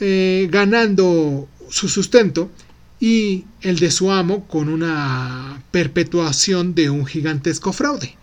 eh, 0.00 0.48
ganando 0.50 1.48
su 1.68 1.88
sustento 1.88 2.50
y 2.98 3.44
el 3.60 3.78
de 3.78 3.90
su 3.90 4.10
amo 4.10 4.46
con 4.46 4.68
una 4.68 5.62
perpetuación 5.70 6.74
de 6.74 6.88
un 6.88 7.04
gigantesco 7.04 7.72
fraude. 7.72 8.16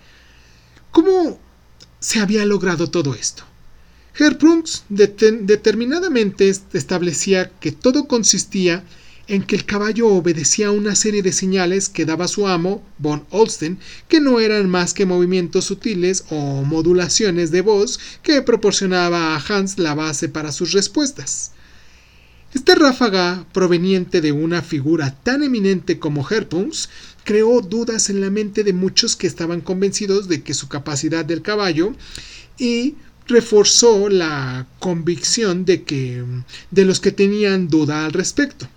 ¿Cómo 0.91 1.39
se 1.99 2.19
había 2.19 2.45
logrado 2.45 2.89
todo 2.89 3.13
esto? 3.13 3.43
Herr 4.15 4.38
Prunks 4.38 4.84
determinadamente 4.89 6.48
establecía 6.48 7.50
que 7.60 7.72
todo 7.72 8.08
consistía 8.08 8.84
en 9.27 9.41
que 9.41 9.55
el 9.55 9.65
caballo 9.65 10.08
obedecía 10.10 10.67
a 10.67 10.72
una 10.72 10.96
serie 10.96 11.24
de 11.24 11.32
señales 11.32 11.89
que 11.89 12.05
daba 12.05 12.27
su 12.27 12.48
amo, 12.48 12.84
von 13.00 13.25
Olsten, 13.32 13.79
que 14.08 14.20
no 14.20 14.39
eran 14.39 14.70
más 14.70 14.93
que 14.93 15.08
movimientos 15.08 15.65
sutiles 15.65 16.25
o 16.29 16.63
modulaciones 16.63 17.50
de 17.50 17.62
voz 17.62 18.00
que 18.22 18.41
proporcionaba 18.43 19.36
a 19.36 19.43
Hans 19.48 19.79
la 19.79 19.96
base 19.96 20.29
para 20.29 20.51
sus 20.51 20.74
respuestas. 20.74 21.51
Esta 22.53 22.75
ráfaga, 22.75 23.48
proveniente 23.51 24.22
de 24.22 24.32
una 24.32 24.62
figura 24.62 25.17
tan 25.24 25.41
eminente 25.41 25.98
como 25.98 26.27
Herpunks, 26.29 26.88
creó 27.24 27.62
dudas 27.62 28.12
en 28.12 28.22
la 28.22 28.29
mente 28.29 28.63
de 28.63 28.74
muchos 28.74 29.15
que 29.15 29.25
estaban 29.25 29.62
convencidos 29.62 30.27
de 30.27 30.43
que 30.43 30.53
su 30.53 30.67
capacidad 30.67 31.25
del 31.25 31.41
caballo 31.41 31.96
y 32.60 32.96
reforzó 33.27 34.09
la 34.09 34.67
convicción 34.79 35.65
de 35.65 35.83
que 35.83 36.23
de 36.71 36.85
los 36.85 36.99
que 36.99 37.11
tenían 37.11 37.67
duda 37.67 38.05
al 38.05 38.13
respecto. 38.13 38.67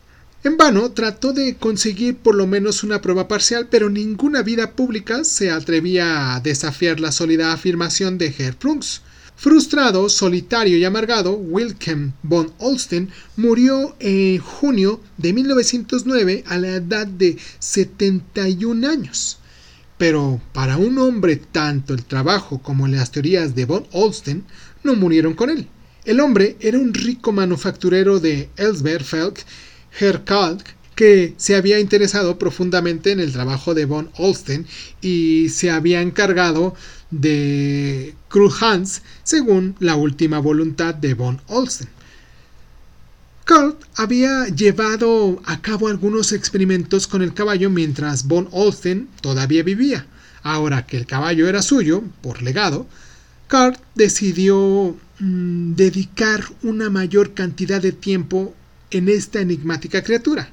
En 0.44 0.56
vano 0.56 0.92
trató 0.92 1.32
de 1.32 1.56
conseguir 1.56 2.18
por 2.18 2.36
lo 2.36 2.46
menos 2.46 2.84
una 2.84 3.02
prueba 3.02 3.26
parcial, 3.26 3.66
pero 3.68 3.90
ninguna 3.90 4.42
vida 4.42 4.72
pública 4.72 5.24
se 5.24 5.50
atrevía 5.50 6.36
a 6.36 6.40
desafiar 6.40 7.00
la 7.00 7.10
sólida 7.10 7.52
afirmación 7.52 8.16
de 8.16 8.32
Herr 8.38 8.56
Prunks. 8.56 9.02
Frustrado, 9.34 10.08
solitario 10.08 10.78
y 10.78 10.84
amargado, 10.84 11.32
Wilhelm 11.32 12.12
von 12.22 12.52
Olsten 12.58 13.10
murió 13.36 13.96
en 13.98 14.38
junio 14.38 15.00
de 15.18 15.32
1909 15.32 16.44
a 16.46 16.58
la 16.58 16.76
edad 16.76 17.06
de 17.08 17.36
71 17.58 18.88
años. 18.88 19.38
Pero 19.98 20.40
para 20.52 20.76
un 20.76 20.98
hombre 20.98 21.36
tanto 21.36 21.94
el 21.94 22.04
trabajo 22.04 22.60
como 22.62 22.86
las 22.86 23.10
teorías 23.10 23.54
de 23.54 23.64
von 23.64 23.86
Olsten 23.92 24.44
no 24.82 24.94
murieron 24.94 25.34
con 25.34 25.50
él. 25.50 25.68
El 26.04 26.20
hombre 26.20 26.56
era 26.60 26.78
un 26.78 26.94
rico 26.94 27.32
manufacturero 27.32 28.20
de 28.20 28.48
Elsberfeld, 28.56 29.38
Herr 29.98 30.24
Kalk, 30.24 30.76
que 30.94 31.34
se 31.36 31.56
había 31.56 31.78
interesado 31.78 32.38
profundamente 32.38 33.12
en 33.12 33.20
el 33.20 33.32
trabajo 33.32 33.74
de 33.74 33.84
von 33.84 34.10
Olsten 34.16 34.66
y 35.00 35.48
se 35.50 35.70
había 35.70 36.00
encargado 36.00 36.74
de 37.10 38.14
Hans 38.60 39.02
según 39.22 39.76
la 39.78 39.96
última 39.96 40.38
voluntad 40.38 40.94
de 40.94 41.14
von 41.14 41.40
Olsten. 41.48 41.95
Kurt 43.46 43.80
había 43.94 44.48
llevado 44.48 45.40
a 45.44 45.62
cabo 45.62 45.86
algunos 45.86 46.32
experimentos 46.32 47.06
con 47.06 47.22
el 47.22 47.32
caballo 47.32 47.70
mientras 47.70 48.26
von 48.26 48.48
Olsten 48.50 49.08
todavía 49.20 49.62
vivía. 49.62 50.04
Ahora 50.42 50.84
que 50.84 50.96
el 50.96 51.06
caballo 51.06 51.48
era 51.48 51.62
suyo, 51.62 52.02
por 52.22 52.42
legado, 52.42 52.88
Kurt 53.48 53.80
decidió 53.94 54.96
mm, 55.20 55.74
dedicar 55.74 56.42
una 56.64 56.90
mayor 56.90 57.34
cantidad 57.34 57.80
de 57.80 57.92
tiempo 57.92 58.52
en 58.90 59.08
esta 59.08 59.40
enigmática 59.40 60.02
criatura. 60.02 60.50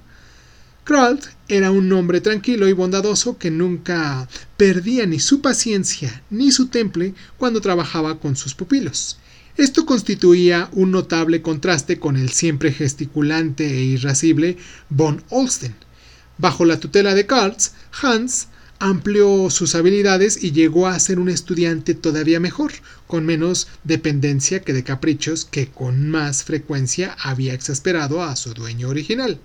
Kralt 0.84 1.26
era 1.48 1.72
un 1.72 1.92
hombre 1.94 2.22
tranquilo 2.22 2.68
y 2.68 2.74
bondadoso 2.74 3.40
que 3.40 3.50
nunca 3.50 4.28
perdía 4.58 5.08
ni 5.08 5.20
su 5.20 5.42
paciencia 5.42 6.22
ni 6.30 6.52
su 6.52 6.68
temple 6.68 7.16
cuando 7.38 7.60
trabajaba 7.60 8.20
con 8.20 8.36
sus 8.36 8.54
pupilos. 8.54 9.18
Esto 9.56 9.86
constituía 9.86 10.68
un 10.72 10.90
notable 10.90 11.44
contraste 11.44 12.00
con 12.00 12.18
el 12.18 12.32
siempre 12.32 12.72
gesticulante 12.72 13.66
e 13.66 13.84
irascible 13.84 14.58
von 14.90 15.24
Olsten. 15.30 15.76
Bajo 16.40 16.66
la 16.66 16.80
tutela 16.80 17.14
de 17.14 17.28
Karls, 17.28 17.74
Hans 18.02 18.48
amplió 18.80 19.52
sus 19.52 19.76
habilidades 19.76 20.44
y 20.44 20.54
llegó 20.54 20.88
a 20.88 21.00
ser 21.00 21.20
un 21.20 21.30
estudiante 21.30 21.94
todavía 21.94 22.40
mejor, 22.40 22.72
con 23.06 23.28
menos 23.28 23.68
dependencia 23.84 24.64
que 24.64 24.74
de 24.74 24.84
caprichos 24.84 25.46
que 25.46 25.68
con 25.68 26.10
más 26.10 26.44
frecuencia 26.44 27.16
había 27.20 27.54
exasperado 27.54 28.24
a 28.24 28.36
su 28.36 28.56
dueño 28.56 28.90
original. 28.90 29.40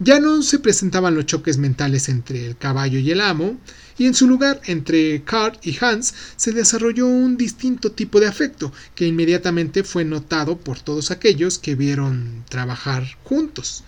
Ya 0.00 0.18
no 0.18 0.42
se 0.42 0.58
presentaban 0.58 1.14
los 1.14 1.26
choques 1.26 1.56
mentales 1.56 2.08
entre 2.08 2.46
el 2.46 2.56
caballo 2.56 2.98
y 2.98 3.12
el 3.12 3.20
amo, 3.20 3.56
y 3.96 4.06
en 4.06 4.14
su 4.14 4.26
lugar 4.26 4.60
entre 4.66 5.22
Carl 5.22 5.56
y 5.62 5.76
Hans 5.80 6.14
se 6.36 6.50
desarrolló 6.50 7.06
un 7.06 7.36
distinto 7.36 7.92
tipo 7.92 8.18
de 8.18 8.26
afecto 8.26 8.72
que 8.96 9.06
inmediatamente 9.06 9.84
fue 9.84 10.04
notado 10.04 10.58
por 10.58 10.80
todos 10.80 11.12
aquellos 11.12 11.60
que 11.60 11.76
vieron 11.76 12.44
trabajar 12.48 13.04
juntos. 13.22 13.84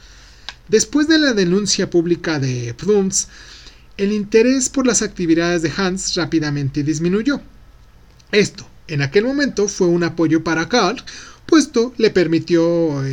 Después 0.69 1.09
de 1.09 1.19
la 1.19 1.33
denuncia 1.33 1.91
pública 1.91 2.39
de 2.39 2.73
Plums, 2.75 3.29
el 3.97 4.13
interés 4.13 4.69
por 4.69 4.87
las 4.87 5.03
actividades 5.03 5.63
de 5.63 5.73
Hans 5.77 6.15
rápidamente 6.15 6.85
disminuyó. 6.85 7.41
Esto, 8.31 8.69
en 8.87 9.03
aquel 9.03 9.25
momento, 9.25 9.67
fue 9.67 9.89
un 9.89 10.05
apoyo 10.05 10.45
para 10.45 10.69
Carl, 10.69 11.03
puesto 11.47 11.95
le 11.97 12.11
permitió 12.11 13.05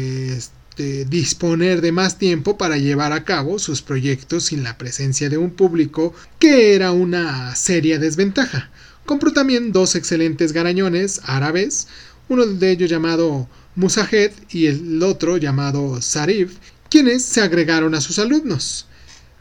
este, 0.73 1.05
disponer 1.05 1.81
de 1.81 1.91
más 1.91 2.17
tiempo 2.17 2.57
para 2.57 2.79
llevar 2.79 3.13
a 3.13 3.23
cabo 3.23 3.59
sus 3.59 3.83
proyectos 3.83 4.45
sin 4.45 4.63
la 4.63 4.75
presencia 4.75 5.29
de 5.29 5.37
un 5.37 5.51
público, 5.51 6.15
que 6.39 6.73
era 6.73 6.91
una 6.91 7.55
seria 7.55 7.99
desventaja. 7.99 8.71
Compró 9.05 9.31
también 9.33 9.71
dos 9.71 9.93
excelentes 9.93 10.51
garañones 10.51 11.21
árabes, 11.25 11.89
uno 12.27 12.47
de 12.47 12.71
ellos 12.71 12.89
llamado 12.89 13.47
Musahed 13.75 14.31
y 14.49 14.65
el 14.65 15.03
otro 15.03 15.37
llamado 15.37 16.01
Sarif, 16.01 16.53
quienes 16.89 17.23
se 17.23 17.41
agregaron 17.41 17.93
a 17.93 18.01
sus 18.01 18.17
alumnos. 18.17 18.87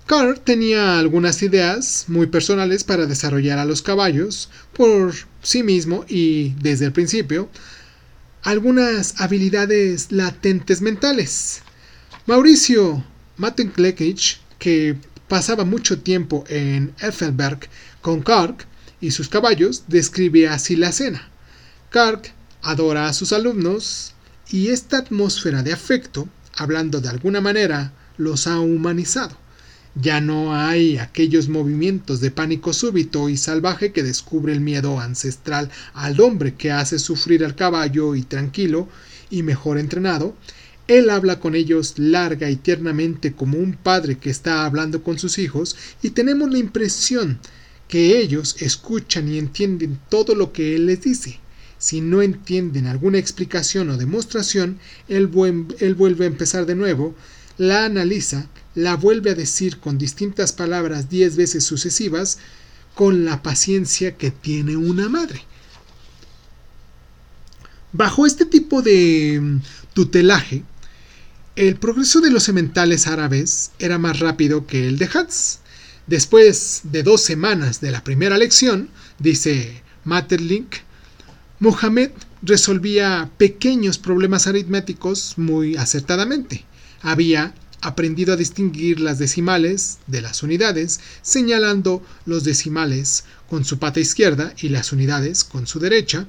Carr 0.04 0.38
tenía 0.38 0.98
algunas 0.98 1.42
ideas 1.42 2.04
muy 2.08 2.26
personales 2.26 2.84
para 2.84 3.06
desarrollar 3.06 3.58
a 3.58 3.64
los 3.64 3.80
caballos 3.80 4.50
por 4.74 5.14
sí 5.42 5.62
mismo 5.62 6.04
y, 6.06 6.50
desde 6.60 6.84
el 6.84 6.92
principio, 6.92 7.48
algunas 8.42 9.20
habilidades 9.20 10.11
latentes 10.11 10.82
mentales. 10.82 11.62
Mauricio 12.26 13.04
Mattenklekich, 13.37 14.40
que 14.58 14.96
pasaba 15.28 15.64
mucho 15.64 16.00
tiempo 16.00 16.44
en 16.49 16.92
Effelberg 17.00 17.68
con 18.00 18.20
Kark 18.20 18.66
y 19.00 19.12
sus 19.12 19.28
caballos, 19.28 19.84
describe 19.87 20.49
así 20.49 20.76
la 20.76 20.90
escena. 20.90 21.28
Kark 21.90 22.32
adora 22.62 23.06
a 23.06 23.12
sus 23.12 23.32
alumnos 23.32 24.14
y 24.50 24.68
esta 24.68 24.99
atmósfera 24.99 25.62
de 25.62 25.72
afecto, 25.72 26.28
hablando 26.56 27.00
de 27.00 27.08
alguna 27.08 27.40
manera, 27.40 27.92
los 28.18 28.46
ha 28.46 28.61
humanizado. 28.61 29.37
Ya 29.94 30.22
no 30.22 30.56
hay 30.56 30.96
aquellos 30.96 31.50
movimientos 31.50 32.20
de 32.20 32.30
pánico 32.30 32.72
súbito 32.72 33.28
y 33.28 33.37
salvaje 33.37 33.92
que 33.92 34.02
descubre 34.02 34.52
el 34.52 34.61
miedo 34.61 34.99
ancestral 34.99 35.70
al 35.92 36.18
hombre 36.20 36.54
que 36.54 36.70
hace 36.70 36.99
sufrir 36.99 37.44
al 37.44 37.54
caballo 37.54 38.14
y 38.14 38.22
tranquilo 38.22 38.88
y 39.30 39.42
mejor 39.42 39.78
entrenado. 39.78 40.34
Él 40.88 41.11
habla 41.11 41.40
con 41.40 41.54
ellos 41.54 41.99
larga 41.99 42.49
y 42.49 42.56
tiernamente 42.56 43.34
como 43.34 43.58
un 43.58 43.75
padre 43.75 44.16
que 44.16 44.30
está 44.30 44.64
hablando 44.64 45.02
con 45.02 45.18
sus 45.18 45.38
hijos 45.38 45.76
y 46.02 46.11
tenemos 46.11 46.50
la 46.50 46.58
impresión 46.58 47.38
que 47.87 48.18
ellos 48.18 48.56
escuchan 48.61 49.28
y 49.28 49.38
entienden 49.38 50.00
todo 50.08 50.34
lo 50.34 50.52
que 50.54 50.75
él 50.75 50.87
les 50.87 51.02
dice. 51.02 51.38
Si 51.76 52.00
no 52.00 52.22
entienden 52.22 52.87
alguna 52.87 53.18
explicación 53.18 53.90
o 53.90 53.99
demostración, 53.99 54.78
él, 55.08 55.26
vuelve 55.26 56.25
a 56.25 56.28
empezar 56.28 56.64
de 56.64 56.76
nuevo, 56.76 57.14
la 57.58 57.84
analiza 57.84 58.49
la 58.75 58.97
vuelve 58.97 59.31
a 59.31 59.35
decir 59.35 59.79
con 59.79 59.99
distintas 59.99 60.52
palabras 60.52 61.09
diez 61.09 61.37
veces 61.37 61.64
sucesivas, 61.64 62.38
con 62.95 63.25
la 63.25 63.43
paciencia 63.43 64.17
que 64.17 64.31
tiene 64.31 64.76
una 64.76 65.09
madre. 65.09 65.43
Bajo 67.93 68.26
este 68.26 68.47
tipo 68.47 68.83
de 68.83 69.38
mm, 69.41 69.61
tutelaje, 69.95 70.62
el 71.57 71.76
progreso 71.76 72.21
de 72.21 72.31
los 72.31 72.45
sementales 72.45 73.07
árabes 73.07 73.73
era 73.79 73.99
más 73.99 74.21
rápido 74.21 74.67
que 74.67 74.88
el 74.88 74.97
de 74.97 75.11
Hatz. 75.12 75.59
Después 76.07 76.81
de 76.85 77.02
dos 77.02 77.21
semanas 77.21 77.81
de 77.81 77.91
la 77.91 78.02
primera 78.02 78.38
lección, 78.38 78.88
dice 79.19 79.83
Materlink, 80.04 80.76
Mohamed 81.61 82.11
resolvía 82.41 83.30
pequeños 83.37 83.99
problemas 83.99 84.47
aritméticos 84.47 85.35
muy 85.37 85.76
acertadamente. 85.76 86.65
Había 87.02 87.54
aprendido 87.82 88.32
a 88.32 88.36
distinguir 88.36 89.00
las 89.00 89.18
decimales 89.18 89.99
de 90.06 90.23
las 90.23 90.42
unidades, 90.42 91.00
señalando 91.21 92.02
los 92.25 92.45
decimales 92.45 93.25
con 93.50 93.64
su 93.64 93.78
pata 93.78 94.00
izquierda 94.00 94.54
y 94.60 94.71
las 94.71 94.92
unidades 94.92 95.45
con 95.45 95.66
su 95.66 95.78
derecha, 95.78 96.26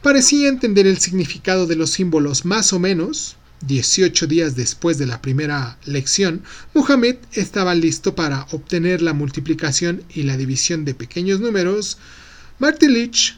parecía 0.00 0.48
entender 0.48 0.86
el 0.86 0.98
significado 0.98 1.66
de 1.66 1.76
los 1.76 1.90
símbolos 1.90 2.44
más 2.44 2.72
o 2.72 2.78
menos. 2.78 3.36
18 3.66 4.26
días 4.26 4.56
después 4.56 4.98
de 4.98 5.06
la 5.06 5.22
primera 5.22 5.78
lección, 5.84 6.42
Muhammad 6.74 7.14
estaba 7.32 7.74
listo 7.76 8.16
para 8.16 8.46
obtener 8.50 9.02
la 9.02 9.12
multiplicación 9.12 10.02
y 10.12 10.24
la 10.24 10.36
división 10.36 10.84
de 10.84 10.94
pequeños 10.94 11.38
números. 11.38 11.98
Martilich 12.58 13.36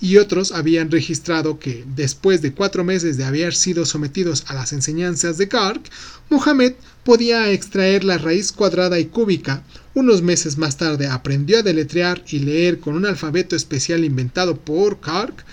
y 0.00 0.18
otros 0.18 0.52
habían 0.52 0.90
registrado 0.90 1.58
que, 1.58 1.84
después 1.94 2.42
de 2.42 2.52
cuatro 2.52 2.84
meses 2.84 3.16
de 3.16 3.24
haber 3.24 3.54
sido 3.54 3.86
sometidos 3.86 4.44
a 4.48 4.54
las 4.54 4.72
enseñanzas 4.72 5.38
de 5.38 5.48
Kark, 5.48 5.82
Mohamed 6.28 6.74
podía 7.04 7.50
extraer 7.50 8.04
la 8.04 8.18
raíz 8.18 8.52
cuadrada 8.52 8.98
y 8.98 9.06
cúbica. 9.06 9.62
Unos 9.94 10.22
meses 10.22 10.58
más 10.58 10.76
tarde 10.76 11.06
aprendió 11.06 11.60
a 11.60 11.62
deletrear 11.62 12.22
y 12.28 12.40
leer 12.40 12.78
con 12.78 12.94
un 12.94 13.06
alfabeto 13.06 13.56
especial 13.56 14.04
inventado 14.04 14.56
por 14.56 15.00
Kark, 15.00 15.44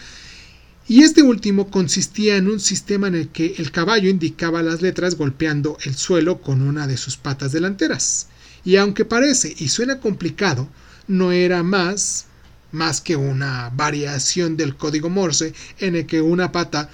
y 0.86 1.03
este 1.03 1.23
último 1.23 1.71
consistía 1.71 2.36
en 2.36 2.49
un 2.49 2.60
sistema 2.60 3.08
en 3.08 3.15
el 3.15 3.29
que 3.29 3.56
el 3.58 3.71
caballo 3.71 4.10
indicaba 4.10 4.62
las 4.62 4.82
letras 4.82 5.15
golpeando 5.15 5.77
el 5.86 5.95
suelo 5.95 6.41
con 6.41 6.62
una 6.62 6.88
de 6.88 6.97
sus 6.97 7.15
patas 7.15 7.53
delanteras. 7.53 8.27
Y 8.65 8.75
aunque 8.75 9.06
parece 9.06 9.56
y 9.58 9.69
suena 9.69 10.01
complicado, 10.01 10.67
no 11.08 11.32
era 11.32 11.63
más 11.63 12.25
más 12.74 13.00
que 13.00 13.16
una 13.16 13.70
variación 13.70 14.58
del 14.58 14.76
código 14.76 15.10
Morse 15.10 15.54
en 15.80 15.96
el 15.96 16.06
que 16.06 16.20
una 16.20 16.52
pata 16.52 16.90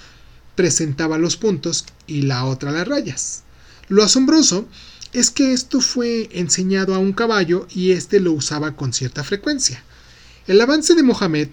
presentaba 0.53 1.17
los 1.17 1.37
puntos 1.37 1.85
y 2.05 2.23
la 2.23 2.45
otra 2.45 2.71
las 2.71 2.87
rayas. 2.87 3.43
Lo 3.87 4.03
asombroso 4.03 4.67
es 5.13 5.31
que 5.31 5.53
esto 5.53 5.81
fue 5.81 6.29
enseñado 6.33 6.93
a 6.93 6.99
un 6.99 7.13
caballo 7.13 7.65
y 7.73 7.91
éste 7.91 8.19
lo 8.19 8.33
usaba 8.33 8.75
con 8.75 8.93
cierta 8.93 9.23
frecuencia. 9.23 9.83
El 10.45 10.61
avance 10.61 10.93
de 10.93 11.01
Mohamed 11.01 11.47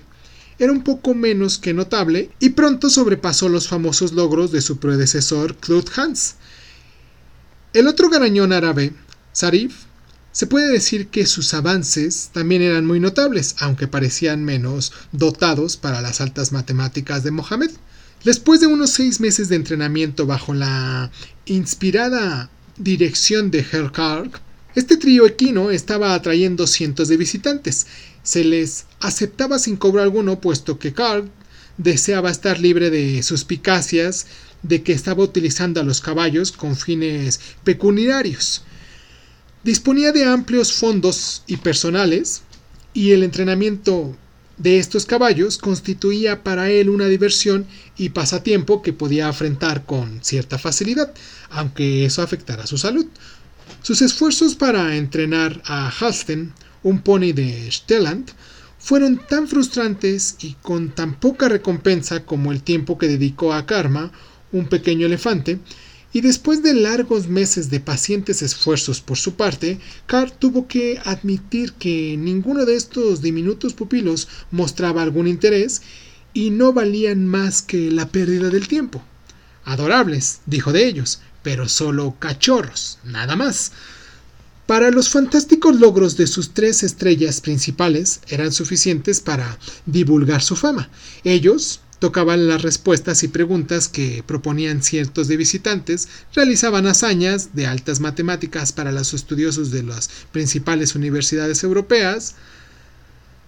era 0.59 0.73
un 0.73 0.83
poco 0.83 1.15
menos 1.15 1.59
que 1.59 1.73
notable 1.73 2.31
y 2.41 2.51
pronto 2.51 2.91
sobrepasó 2.91 3.49
los 3.49 3.69
famosos 3.69 4.13
logros 4.13 4.51
de 4.51 4.61
su 4.61 4.79
predecesor 4.79 5.57
Claude 5.57 5.91
Hans. 5.97 6.35
El 7.73 7.87
otro 7.87 8.09
garañón 8.09 8.53
árabe, 8.53 8.93
Sarif, 9.33 9.86
se 10.37 10.47
puede 10.47 10.71
decir 10.71 11.09
que 11.09 11.25
sus 11.25 11.55
avances 11.55 12.29
también 12.31 12.61
eran 12.61 12.85
muy 12.85 13.01
notables, 13.01 13.57
aunque 13.59 13.89
parecían 13.89 14.45
menos 14.45 14.93
dotados 15.11 15.79
para 15.79 16.03
las 16.03 16.21
altas 16.21 16.53
matemáticas 16.53 17.23
de 17.23 17.31
Mohamed. 17.31 17.71
Después 18.23 18.61
de 18.61 18.67
unos 18.67 18.91
seis 18.91 19.19
meses 19.19 19.49
de 19.49 19.57
entrenamiento 19.57 20.27
bajo 20.27 20.53
la 20.53 21.11
inspirada 21.47 22.51
dirección 22.77 23.51
de 23.51 23.61
Herr 23.61 23.91
Karg, 23.93 24.31
este 24.75 24.99
trío 24.99 25.25
equino 25.25 25.71
estaba 25.71 26.13
atrayendo 26.13 26.67
cientos 26.67 27.09
de 27.09 27.17
visitantes. 27.17 27.87
Se 28.23 28.45
les 28.45 28.85
aceptaba 29.01 29.59
sin 29.59 29.79
cobro 29.79 30.03
alguno, 30.03 30.39
puesto 30.43 30.79
que 30.79 30.93
Karg 30.93 31.31
deseaba 31.79 32.31
estar 32.31 32.61
libre 32.61 32.91
de 32.91 33.23
suspicacias 33.23 34.27
de 34.63 34.83
que 34.83 34.93
estaba 34.93 35.25
utilizando 35.25 35.81
a 35.81 35.85
los 35.85 36.03
caballos 36.03 36.53
con 36.53 36.77
fines 36.77 37.41
pecuniarios. 37.65 38.66
Disponía 39.67 40.13
de 40.13 40.25
amplios 40.25 40.73
fondos 40.73 41.43
y 41.49 41.57
personales, 41.57 42.43
y 42.95 43.11
el 43.11 43.25
entrenamiento 43.25 44.17
de 44.59 44.79
estos 44.79 45.07
caballos 45.07 45.59
constituía 45.59 46.45
para 46.45 46.71
él 46.71 46.89
una 46.89 47.09
diversión 47.09 47.67
y 47.99 48.11
pasatiempo 48.11 48.81
que 48.81 48.93
podía 48.93 49.29
afrontar 49.29 49.85
con 49.85 50.23
cierta 50.23 50.57
facilidad, 50.57 51.13
aunque 51.51 52.05
eso 52.05 52.23
afectara 52.23 52.65
su 52.69 52.79
salud. 52.79 53.07
Sus 53.83 54.03
esfuerzos 54.03 54.55
para 54.55 54.95
entrenar 54.95 55.61
a 55.65 55.91
Halsten, 55.91 56.53
un 56.85 57.01
pony 57.01 57.33
de 57.35 57.69
Stelland, 57.69 58.31
fueron 58.79 59.21
tan 59.29 59.49
frustrantes 59.49 60.37
y 60.43 60.53
con 60.63 60.91
tan 60.91 61.19
poca 61.19 61.49
recompensa 61.49 62.25
como 62.25 62.53
el 62.53 62.63
tiempo 62.63 62.99
que 62.99 63.09
dedicó 63.09 63.53
a 63.53 63.67
Karma, 63.67 64.13
un 64.53 64.69
pequeño 64.69 65.07
elefante, 65.07 65.59
y 66.17 66.23
después 66.23 66.63
de 66.63 66.73
largos 66.73 67.29
meses 67.29 67.69
de 67.69 67.79
pacientes 67.79 68.41
esfuerzos 68.41 69.03
por 69.03 69.19
su 69.19 69.35
parte, 69.35 69.79
Carr 70.07 70.31
tuvo 70.31 70.67
que 70.67 70.99
admitir 71.05 71.75
que 71.75 72.17
ninguno 72.17 72.65
de 72.65 72.75
estos 72.75 73.21
diminutos 73.21 73.75
pupilos 73.75 74.27
mostraba 74.51 75.03
algún 75.03 75.29
interés 75.29 75.83
y 76.33 76.49
no 76.49 76.73
valían 76.73 77.27
más 77.27 77.61
que 77.61 77.91
la 77.91 78.09
pérdida 78.09 78.49
del 78.49 78.67
tiempo. 78.67 79.05
Adorables, 79.67 80.41
dijo 80.47 80.73
de 80.73 80.87
ellos, 80.87 81.21
pero 81.43 81.69
solo 81.69 82.17
cachorros, 82.19 82.99
nada 83.05 83.37
más. 83.37 83.73
Para 84.65 84.91
los 84.91 85.11
fantásticos 85.11 85.79
logros 85.79 86.17
de 86.17 86.27
sus 86.27 86.55
tres 86.55 86.83
estrellas 86.83 87.43
principales 87.43 88.21
eran 88.29 88.53
suficientes 88.53 89.21
para 89.21 89.59
divulgar 89.85 90.41
su 90.41 90.57
fama. 90.57 90.89
Ellos 91.25 91.81
tocaban 91.99 92.47
las 92.47 92.63
respuestas 92.63 93.23
y 93.23 93.29
preguntas 93.29 93.89
que 93.89 94.23
proponían 94.27 94.83
ciertos 94.83 95.29
de 95.29 95.37
visitantes, 95.37 96.09
realizaban 96.35 96.87
hazañas 96.87 97.55
de 97.55 97.67
altas 97.67 98.01
matemáticas 98.01 98.73
para 98.73 98.93
los 98.93 99.15
estudiosos 99.15 99.71
de 99.71 99.83
las 99.83 100.11
principales 100.33 100.95
universidades 100.95 101.63
europeas, 101.63 102.35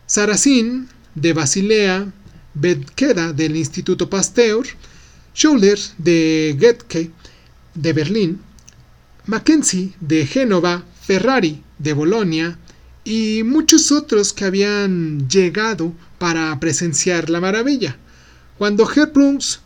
Saracen 0.06 0.88
de 1.14 1.32
Basilea, 1.32 2.12
Bedkeda 2.54 3.32
del 3.32 3.56
Instituto 3.56 4.08
Pasteur, 4.08 4.66
Schuller 5.34 5.78
de 5.98 6.56
Goethe 6.58 7.10
de 7.74 7.92
Berlín, 7.92 8.40
Mackenzie 9.26 9.92
de 10.00 10.26
Génova, 10.26 10.84
Ferrari 11.02 11.62
de 11.78 11.92
Bolonia 11.92 12.58
y 13.04 13.42
muchos 13.44 13.92
otros 13.92 14.32
que 14.32 14.46
habían 14.46 15.28
llegado 15.28 15.92
para 16.18 16.58
presenciar 16.58 17.30
la 17.30 17.40
maravilla. 17.40 17.96
Cuando 18.58 18.90
Herbrungs, 18.90 19.60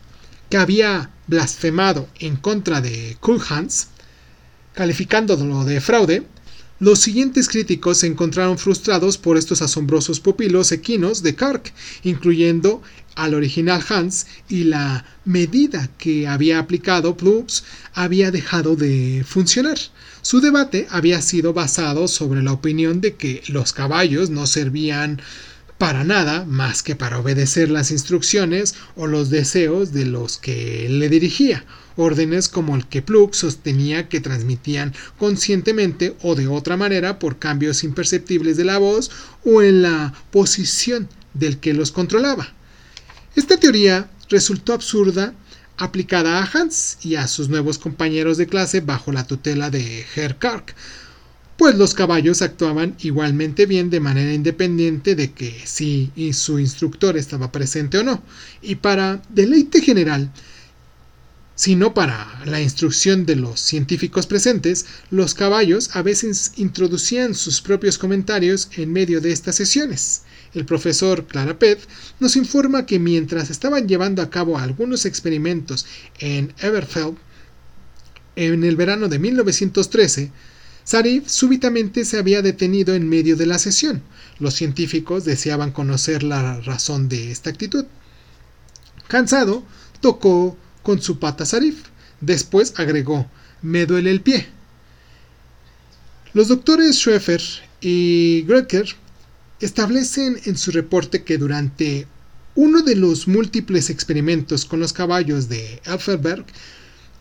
que 0.51 0.57
había 0.57 1.09
blasfemado 1.25 2.07
en 2.19 2.35
contra 2.35 2.79
de 2.79 3.17
Kulhans, 3.19 3.87
calificándolo 4.75 5.63
de 5.63 5.81
fraude, 5.81 6.23
los 6.79 6.99
siguientes 6.99 7.47
críticos 7.47 7.97
se 7.99 8.07
encontraron 8.07 8.59
frustrados 8.59 9.17
por 9.17 9.37
estos 9.37 9.63
asombrosos 9.63 10.19
pupilos 10.19 10.71
equinos 10.71 11.23
de 11.23 11.33
Kark, 11.33 11.73
incluyendo 12.03 12.83
al 13.15 13.33
original 13.33 13.83
Hans 13.89 14.27
y 14.47 14.65
la 14.65 15.05
medida 15.25 15.89
que 15.97 16.27
había 16.27 16.59
aplicado 16.59 17.17
Plups 17.17 17.63
había 17.93 18.29
dejado 18.29 18.75
de 18.75 19.23
funcionar. 19.25 19.77
Su 20.21 20.39
debate 20.39 20.85
había 20.91 21.21
sido 21.23 21.53
basado 21.53 22.07
sobre 22.07 22.43
la 22.43 22.53
opinión 22.53 23.01
de 23.01 23.15
que 23.15 23.41
los 23.47 23.73
caballos 23.73 24.29
no 24.29 24.45
servían 24.45 25.19
para 25.83 26.05
nada 26.05 26.45
más 26.45 26.81
que 26.81 26.95
para 26.95 27.19
obedecer 27.19 27.69
las 27.69 27.91
instrucciones 27.91 28.73
o 28.95 29.05
los 29.05 29.29
deseos 29.29 29.91
de 29.91 30.05
los 30.05 30.37
que 30.37 30.87
le 30.89 31.09
dirigía, 31.09 31.65
órdenes 31.97 32.47
como 32.47 32.77
el 32.77 32.87
que 32.87 33.01
Plug 33.01 33.35
sostenía 33.35 34.07
que 34.07 34.21
transmitían 34.21 34.93
conscientemente 35.17 36.15
o 36.21 36.35
de 36.35 36.47
otra 36.47 36.77
manera 36.77 37.19
por 37.19 37.37
cambios 37.37 37.83
imperceptibles 37.83 38.55
de 38.55 38.63
la 38.63 38.77
voz 38.77 39.11
o 39.43 39.61
en 39.61 39.81
la 39.81 40.13
posición 40.31 41.09
del 41.33 41.59
que 41.59 41.73
los 41.73 41.91
controlaba. 41.91 42.53
Esta 43.35 43.57
teoría 43.57 44.09
resultó 44.29 44.71
absurda 44.71 45.33
aplicada 45.75 46.41
a 46.41 46.49
Hans 46.49 46.97
y 47.01 47.15
a 47.15 47.27
sus 47.27 47.49
nuevos 47.49 47.77
compañeros 47.77 48.37
de 48.37 48.47
clase 48.47 48.79
bajo 48.79 49.11
la 49.11 49.27
tutela 49.27 49.69
de 49.69 50.05
Herr 50.15 50.37
Kark, 50.37 50.75
pues 51.57 51.75
los 51.75 51.93
caballos 51.93 52.41
actuaban 52.41 52.95
igualmente 52.99 53.65
bien 53.65 53.89
de 53.89 53.99
manera 53.99 54.33
independiente 54.33 55.15
de 55.15 55.31
que 55.31 55.61
si 55.65 56.11
su 56.33 56.59
instructor 56.59 57.15
estaba 57.17 57.51
presente 57.51 57.99
o 57.99 58.03
no, 58.03 58.23
y 58.61 58.75
para 58.75 59.21
deleite 59.29 59.81
general, 59.81 60.31
sino 61.55 61.93
para 61.93 62.41
la 62.45 62.61
instrucción 62.61 63.25
de 63.25 63.35
los 63.35 63.59
científicos 63.59 64.25
presentes, 64.25 64.85
los 65.11 65.35
caballos 65.35 65.95
a 65.95 66.01
veces 66.01 66.53
introducían 66.57 67.35
sus 67.35 67.61
propios 67.61 67.97
comentarios 67.97 68.69
en 68.75 68.91
medio 68.91 69.21
de 69.21 69.31
estas 69.31 69.55
sesiones. 69.55 70.23
El 70.53 70.65
profesor 70.65 71.25
Clarapet 71.25 71.79
nos 72.19 72.35
informa 72.35 72.85
que 72.85 72.99
mientras 72.99 73.49
estaban 73.49 73.87
llevando 73.87 74.21
a 74.21 74.29
cabo 74.29 74.57
algunos 74.57 75.05
experimentos 75.05 75.85
en 76.19 76.53
Everfeld, 76.59 77.17
en 78.35 78.63
el 78.63 78.75
verano 78.75 79.07
de 79.07 79.19
1913, 79.19 80.31
Sarif 80.83 81.27
súbitamente 81.29 82.03
se 82.05 82.17
había 82.17 82.41
detenido 82.41 82.93
en 82.93 83.07
medio 83.07 83.35
de 83.35 83.45
la 83.45 83.57
sesión. 83.57 84.03
Los 84.39 84.53
científicos 84.53 85.23
deseaban 85.25 85.71
conocer 85.71 86.23
la 86.23 86.59
razón 86.61 87.07
de 87.07 87.31
esta 87.31 87.49
actitud. 87.49 87.85
Cansado, 89.07 89.63
tocó 90.01 90.57
con 90.81 91.01
su 91.01 91.19
pata 91.19 91.45
Sarif. 91.45 91.83
Después 92.19 92.73
agregó, 92.77 93.29
me 93.61 93.85
duele 93.85 94.11
el 94.11 94.21
pie. 94.21 94.47
Los 96.33 96.47
doctores 96.47 96.97
Schroefer 96.97 97.41
y 97.79 98.43
Greker 98.43 98.87
establecen 99.59 100.39
en 100.45 100.57
su 100.57 100.71
reporte 100.71 101.23
que 101.23 101.37
durante 101.37 102.07
uno 102.55 102.81
de 102.81 102.95
los 102.95 103.27
múltiples 103.27 103.89
experimentos 103.89 104.65
con 104.65 104.79
los 104.79 104.93
caballos 104.93 105.49
de 105.49 105.81
Elferberg, 105.85 106.45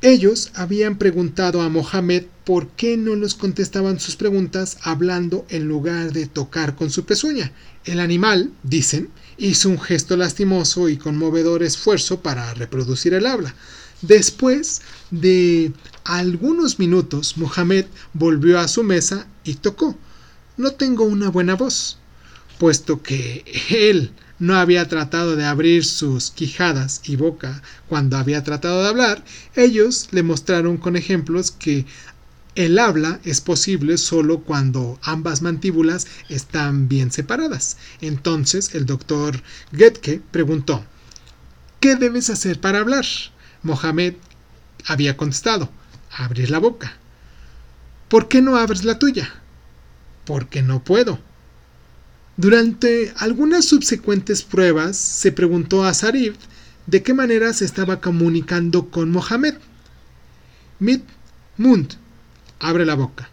ellos 0.03 0.51
habían 0.55 0.99
preguntado 0.99 1.63
a 1.63 1.69
Mohamed 1.69 2.25
por 2.45 2.67
qué 2.71 2.97
no 2.97 3.15
los 3.15 3.37
contestaban 3.37 4.01
sus 4.01 4.17
preguntas 4.17 4.79
hablando 4.83 5.47
en 5.49 5.69
lugar 5.69 6.13
de 6.13 6.27
tocar 6.27 6.75
con 6.75 6.91
su 6.91 7.05
pezuña. 7.05 7.53
El 7.85 8.01
animal, 8.01 8.51
dicen, 8.65 9.11
hizo 9.39 9.69
un 9.69 9.81
gesto 9.81 10.17
lastimoso 10.17 10.89
y 10.89 10.97
conmovedor 10.97 11.63
esfuerzo 11.63 12.21
para 12.21 12.53
reproducir 12.55 13.15
el 13.15 13.27
habla. 13.27 13.55
Después 14.03 14.83
de 15.13 15.73
algunos 16.03 16.81
minutos, 16.81 17.39
Mohamed 17.39 17.87
volvió 18.13 18.59
a 18.59 18.67
su 18.67 18.83
mesa 18.83 19.29
y 19.45 19.55
tocó. 19.55 19.97
No 20.57 20.73
tengo 20.73 21.05
una 21.05 21.31
buena 21.31 21.55
voz, 21.55 21.99
puesto 22.63 23.03
que 23.03 23.45
él 23.71 24.13
no 24.39 24.55
había 24.55 24.87
tratado 24.87 25.35
de 25.35 25.45
abrir 25.45 25.85
sus 25.85 26.31
quijadas 26.31 27.01
y 27.03 27.17
boca 27.17 27.61
cuando 27.89 28.17
había 28.17 28.45
tratado 28.45 28.85
de 28.85 28.89
hablar, 28.89 29.25
ellos 29.57 30.07
le 30.13 30.23
mostraron 30.23 30.77
con 30.77 30.95
ejemplos 30.95 31.51
que 31.51 31.87
el 32.55 32.79
habla 32.79 33.19
es 33.25 33.41
posible 33.41 33.99
solo 33.99 34.43
cuando 34.43 35.01
ambas 35.03 35.43
mandíbulas 35.43 36.07
están 36.29 36.87
bien 36.87 37.11
separadas. 37.11 37.79
Entonces 38.01 38.77
el 38.77 38.87
doctor 38.87 39.43
Getke 39.77 40.23
preguntó 40.31 40.85
¿Qué 41.81 41.97
debes 41.97 42.31
hacer 42.31 42.61
para 42.61 42.79
hablar? 42.79 43.07
Mohamed 43.65 44.15
había 44.87 45.17
contestado 45.17 45.69
abrir 46.17 46.49
la 46.49 46.61
boca. 46.61 46.97
¿Por 48.09 48.29
qué 48.29 48.41
no 48.41 48.57
abres 48.57 48.85
la 48.85 49.01
tuya? 49.01 49.35
Porque 50.25 50.63
no 50.63 50.85
puedo. 50.85 51.19
Durante 52.37 53.13
algunas 53.19 53.67
subsecuentes 53.67 54.43
pruebas 54.43 54.97
se 54.97 55.33
preguntó 55.33 55.85
a 55.85 55.93
Sarif 55.93 56.37
de 56.87 57.03
qué 57.03 57.13
manera 57.15 57.53
se 57.53 57.65
estaba 57.65 58.01
comunicando 58.01 58.89
con 58.89 59.11
Mohamed. 59.11 59.55
Mit 60.79 61.03
Mund, 61.59 61.95
abre 62.59 62.87
la 62.87 62.95
boca. 62.95 63.29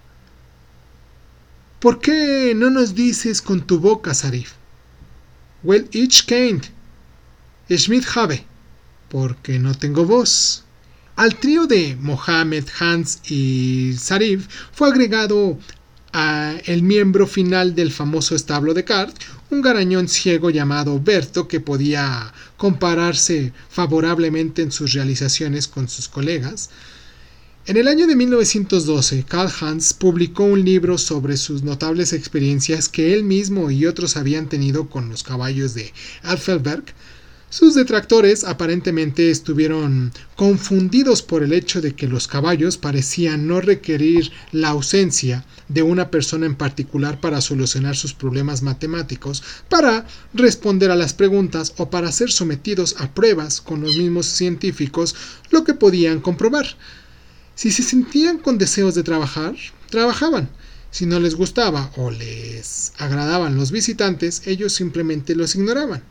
¿Por 1.79 2.01
qué 2.01 2.53
no 2.55 2.69
nos 2.69 2.93
dices 2.93 3.41
con 3.41 3.65
tu 3.65 3.79
boca, 3.79 4.13
Sarif? 4.13 4.51
Well, 5.63 5.87
ich 5.91 6.25
kennt. 6.25 6.65
Schmidt 7.69 8.05
habe. 8.15 8.43
Porque 9.09 9.59
no 9.59 9.73
tengo 9.73 10.05
voz. 10.05 10.65
Al 11.15 11.35
trío 11.35 11.67
de 11.67 11.97
Mohamed, 11.99 12.65
Hans 12.79 13.21
y 13.29 13.93
Sarif 13.97 14.47
fue 14.73 14.89
agregado 14.89 15.57
el 16.65 16.83
miembro 16.83 17.27
final 17.27 17.75
del 17.75 17.91
famoso 17.91 18.35
establo 18.35 18.73
de 18.73 18.83
Cart, 18.83 19.15
un 19.51 19.61
garañón 19.61 20.07
ciego 20.07 20.49
llamado 20.49 20.99
Berto 20.99 21.47
que 21.47 21.59
podía 21.59 22.33
compararse 22.57 23.53
favorablemente 23.69 24.61
en 24.61 24.71
sus 24.71 24.93
realizaciones 24.93 25.67
con 25.67 25.87
sus 25.87 26.07
colegas. 26.07 26.69
En 27.65 27.77
el 27.77 27.87
año 27.87 28.07
de 28.07 28.15
1912, 28.15 29.25
Karl 29.27 29.51
Hans 29.61 29.93
publicó 29.93 30.43
un 30.43 30.65
libro 30.65 30.97
sobre 30.97 31.37
sus 31.37 31.61
notables 31.61 32.13
experiencias 32.13 32.89
que 32.89 33.13
él 33.13 33.23
mismo 33.23 33.69
y 33.69 33.85
otros 33.85 34.17
habían 34.17 34.49
tenido 34.49 34.89
con 34.89 35.09
los 35.09 35.21
caballos 35.21 35.75
de 35.75 35.93
Alfelberg, 36.23 36.85
sus 37.51 37.73
detractores 37.73 38.43
aparentemente 38.43 39.31
estuvieron 39.31 40.11
confundidos 40.35 41.23
por 41.23 41.41
el 41.41 41.51
hecho 41.51 41.81
de 41.81 41.95
que 41.95 42.07
los 42.07 42.27
caballos 42.27 42.77
parecían 42.77 43.47
no 43.47 43.59
requerir 43.59 44.31
la 44.51 44.69
ausencia 44.69 45.43
de 45.67 45.81
una 45.81 46.11
persona 46.11 46.45
en 46.45 46.53
particular 46.53 47.19
para 47.19 47.41
solucionar 47.41 47.95
sus 47.95 48.13
problemas 48.13 48.61
matemáticos, 48.61 49.41
para 49.67 50.05
responder 50.31 50.91
a 50.91 50.95
las 50.95 51.15
preguntas 51.15 51.73
o 51.77 51.89
para 51.89 52.11
ser 52.11 52.31
sometidos 52.31 52.95
a 52.99 53.15
pruebas 53.15 53.61
con 53.61 53.81
los 53.81 53.97
mismos 53.97 54.27
científicos, 54.27 55.15
lo 55.49 55.63
que 55.63 55.73
podían 55.73 56.19
comprobar. 56.19 56.77
Si 57.55 57.71
se 57.71 57.81
sentían 57.81 58.37
con 58.37 58.59
deseos 58.59 58.93
de 58.93 59.01
trabajar, 59.01 59.55
trabajaban. 59.89 60.49
Si 60.91 61.07
no 61.07 61.19
les 61.19 61.33
gustaba 61.33 61.91
o 61.97 62.11
les 62.11 62.93
agradaban 62.99 63.55
los 63.55 63.71
visitantes, 63.71 64.43
ellos 64.45 64.73
simplemente 64.73 65.35
los 65.35 65.55
ignoraban. 65.55 66.03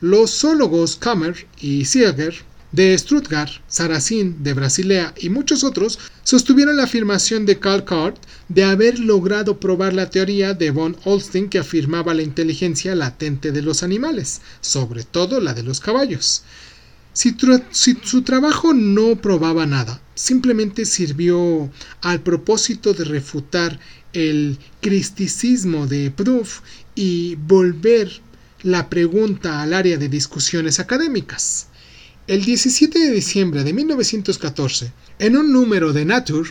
Los 0.00 0.30
zoólogos 0.38 0.96
Kammer 0.96 1.46
y 1.60 1.84
Sieger 1.84 2.34
de 2.70 2.96
Stuttgart, 2.96 3.50
Saracen 3.66 4.42
de 4.42 4.52
Brasilea 4.52 5.14
y 5.18 5.30
muchos 5.30 5.64
otros 5.64 5.98
sostuvieron 6.22 6.76
la 6.76 6.84
afirmación 6.84 7.46
de 7.46 7.58
Karl 7.58 7.84
Kart 7.84 8.16
de 8.48 8.62
haber 8.62 8.98
logrado 9.00 9.58
probar 9.58 9.94
la 9.94 10.10
teoría 10.10 10.54
de 10.54 10.70
von 10.70 10.96
Olstein 11.04 11.48
que 11.48 11.58
afirmaba 11.58 12.14
la 12.14 12.22
inteligencia 12.22 12.94
latente 12.94 13.52
de 13.52 13.62
los 13.62 13.82
animales, 13.82 14.40
sobre 14.60 15.02
todo 15.02 15.40
la 15.40 15.54
de 15.54 15.62
los 15.62 15.80
caballos. 15.80 16.42
Si, 17.12 17.34
su 18.04 18.22
trabajo 18.22 18.72
no 18.74 19.16
probaba 19.16 19.66
nada, 19.66 20.00
simplemente 20.14 20.84
sirvió 20.84 21.68
al 22.02 22.20
propósito 22.20 22.94
de 22.94 23.02
refutar 23.02 23.80
el 24.12 24.58
cristicismo 24.80 25.88
de 25.88 26.12
Proof 26.12 26.60
y 26.94 27.34
volver 27.34 28.20
la 28.62 28.90
pregunta 28.90 29.62
al 29.62 29.72
área 29.72 29.98
de 29.98 30.08
discusiones 30.08 30.80
académicas. 30.80 31.68
El 32.26 32.44
17 32.44 32.98
de 32.98 33.10
diciembre 33.12 33.62
de 33.62 33.72
1914, 33.72 34.92
en 35.20 35.36
un 35.36 35.52
número 35.52 35.92
de 35.92 36.04
Nature, 36.04 36.50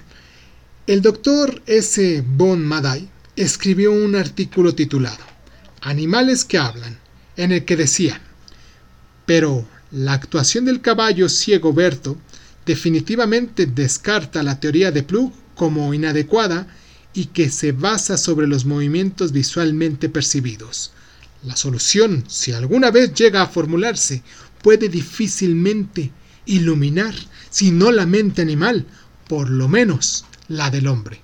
el 0.87 1.01
doctor 1.01 1.61
S. 1.65 2.23
Von 2.25 2.63
Maday 2.65 3.09
escribió 3.35 3.91
un 3.91 4.15
artículo 4.15 4.73
titulado 4.73 5.23
Animales 5.81 6.45
que 6.45 6.57
hablan, 6.57 6.97
en 7.35 7.51
el 7.51 7.65
que 7.65 7.75
decía, 7.75 8.21
pero 9.25 9.67
la 9.91 10.13
actuación 10.13 10.65
del 10.65 10.81
caballo 10.81 11.27
ciego 11.27 11.73
Berto 11.73 12.17
definitivamente 12.65 13.65
descarta 13.65 14.43
la 14.43 14.59
teoría 14.59 14.91
de 14.91 15.03
Plug 15.03 15.33
como 15.55 15.93
inadecuada 15.93 16.67
y 17.13 17.25
que 17.25 17.49
se 17.49 17.73
basa 17.73 18.17
sobre 18.17 18.47
los 18.47 18.65
movimientos 18.65 19.31
visualmente 19.31 20.07
percibidos. 20.07 20.91
La 21.47 21.55
solución, 21.55 22.25
si 22.27 22.51
alguna 22.51 22.91
vez 22.91 23.13
llega 23.13 23.41
a 23.41 23.47
formularse, 23.47 24.21
puede 24.61 24.89
difícilmente 24.89 26.11
iluminar, 26.45 27.15
si 27.49 27.71
no 27.71 27.93
la 27.93 28.05
mente 28.05 28.41
animal, 28.41 28.85
por 29.29 29.49
lo 29.49 29.69
menos 29.69 30.25
la 30.49 30.69
del 30.69 30.87
hombre. 30.87 31.21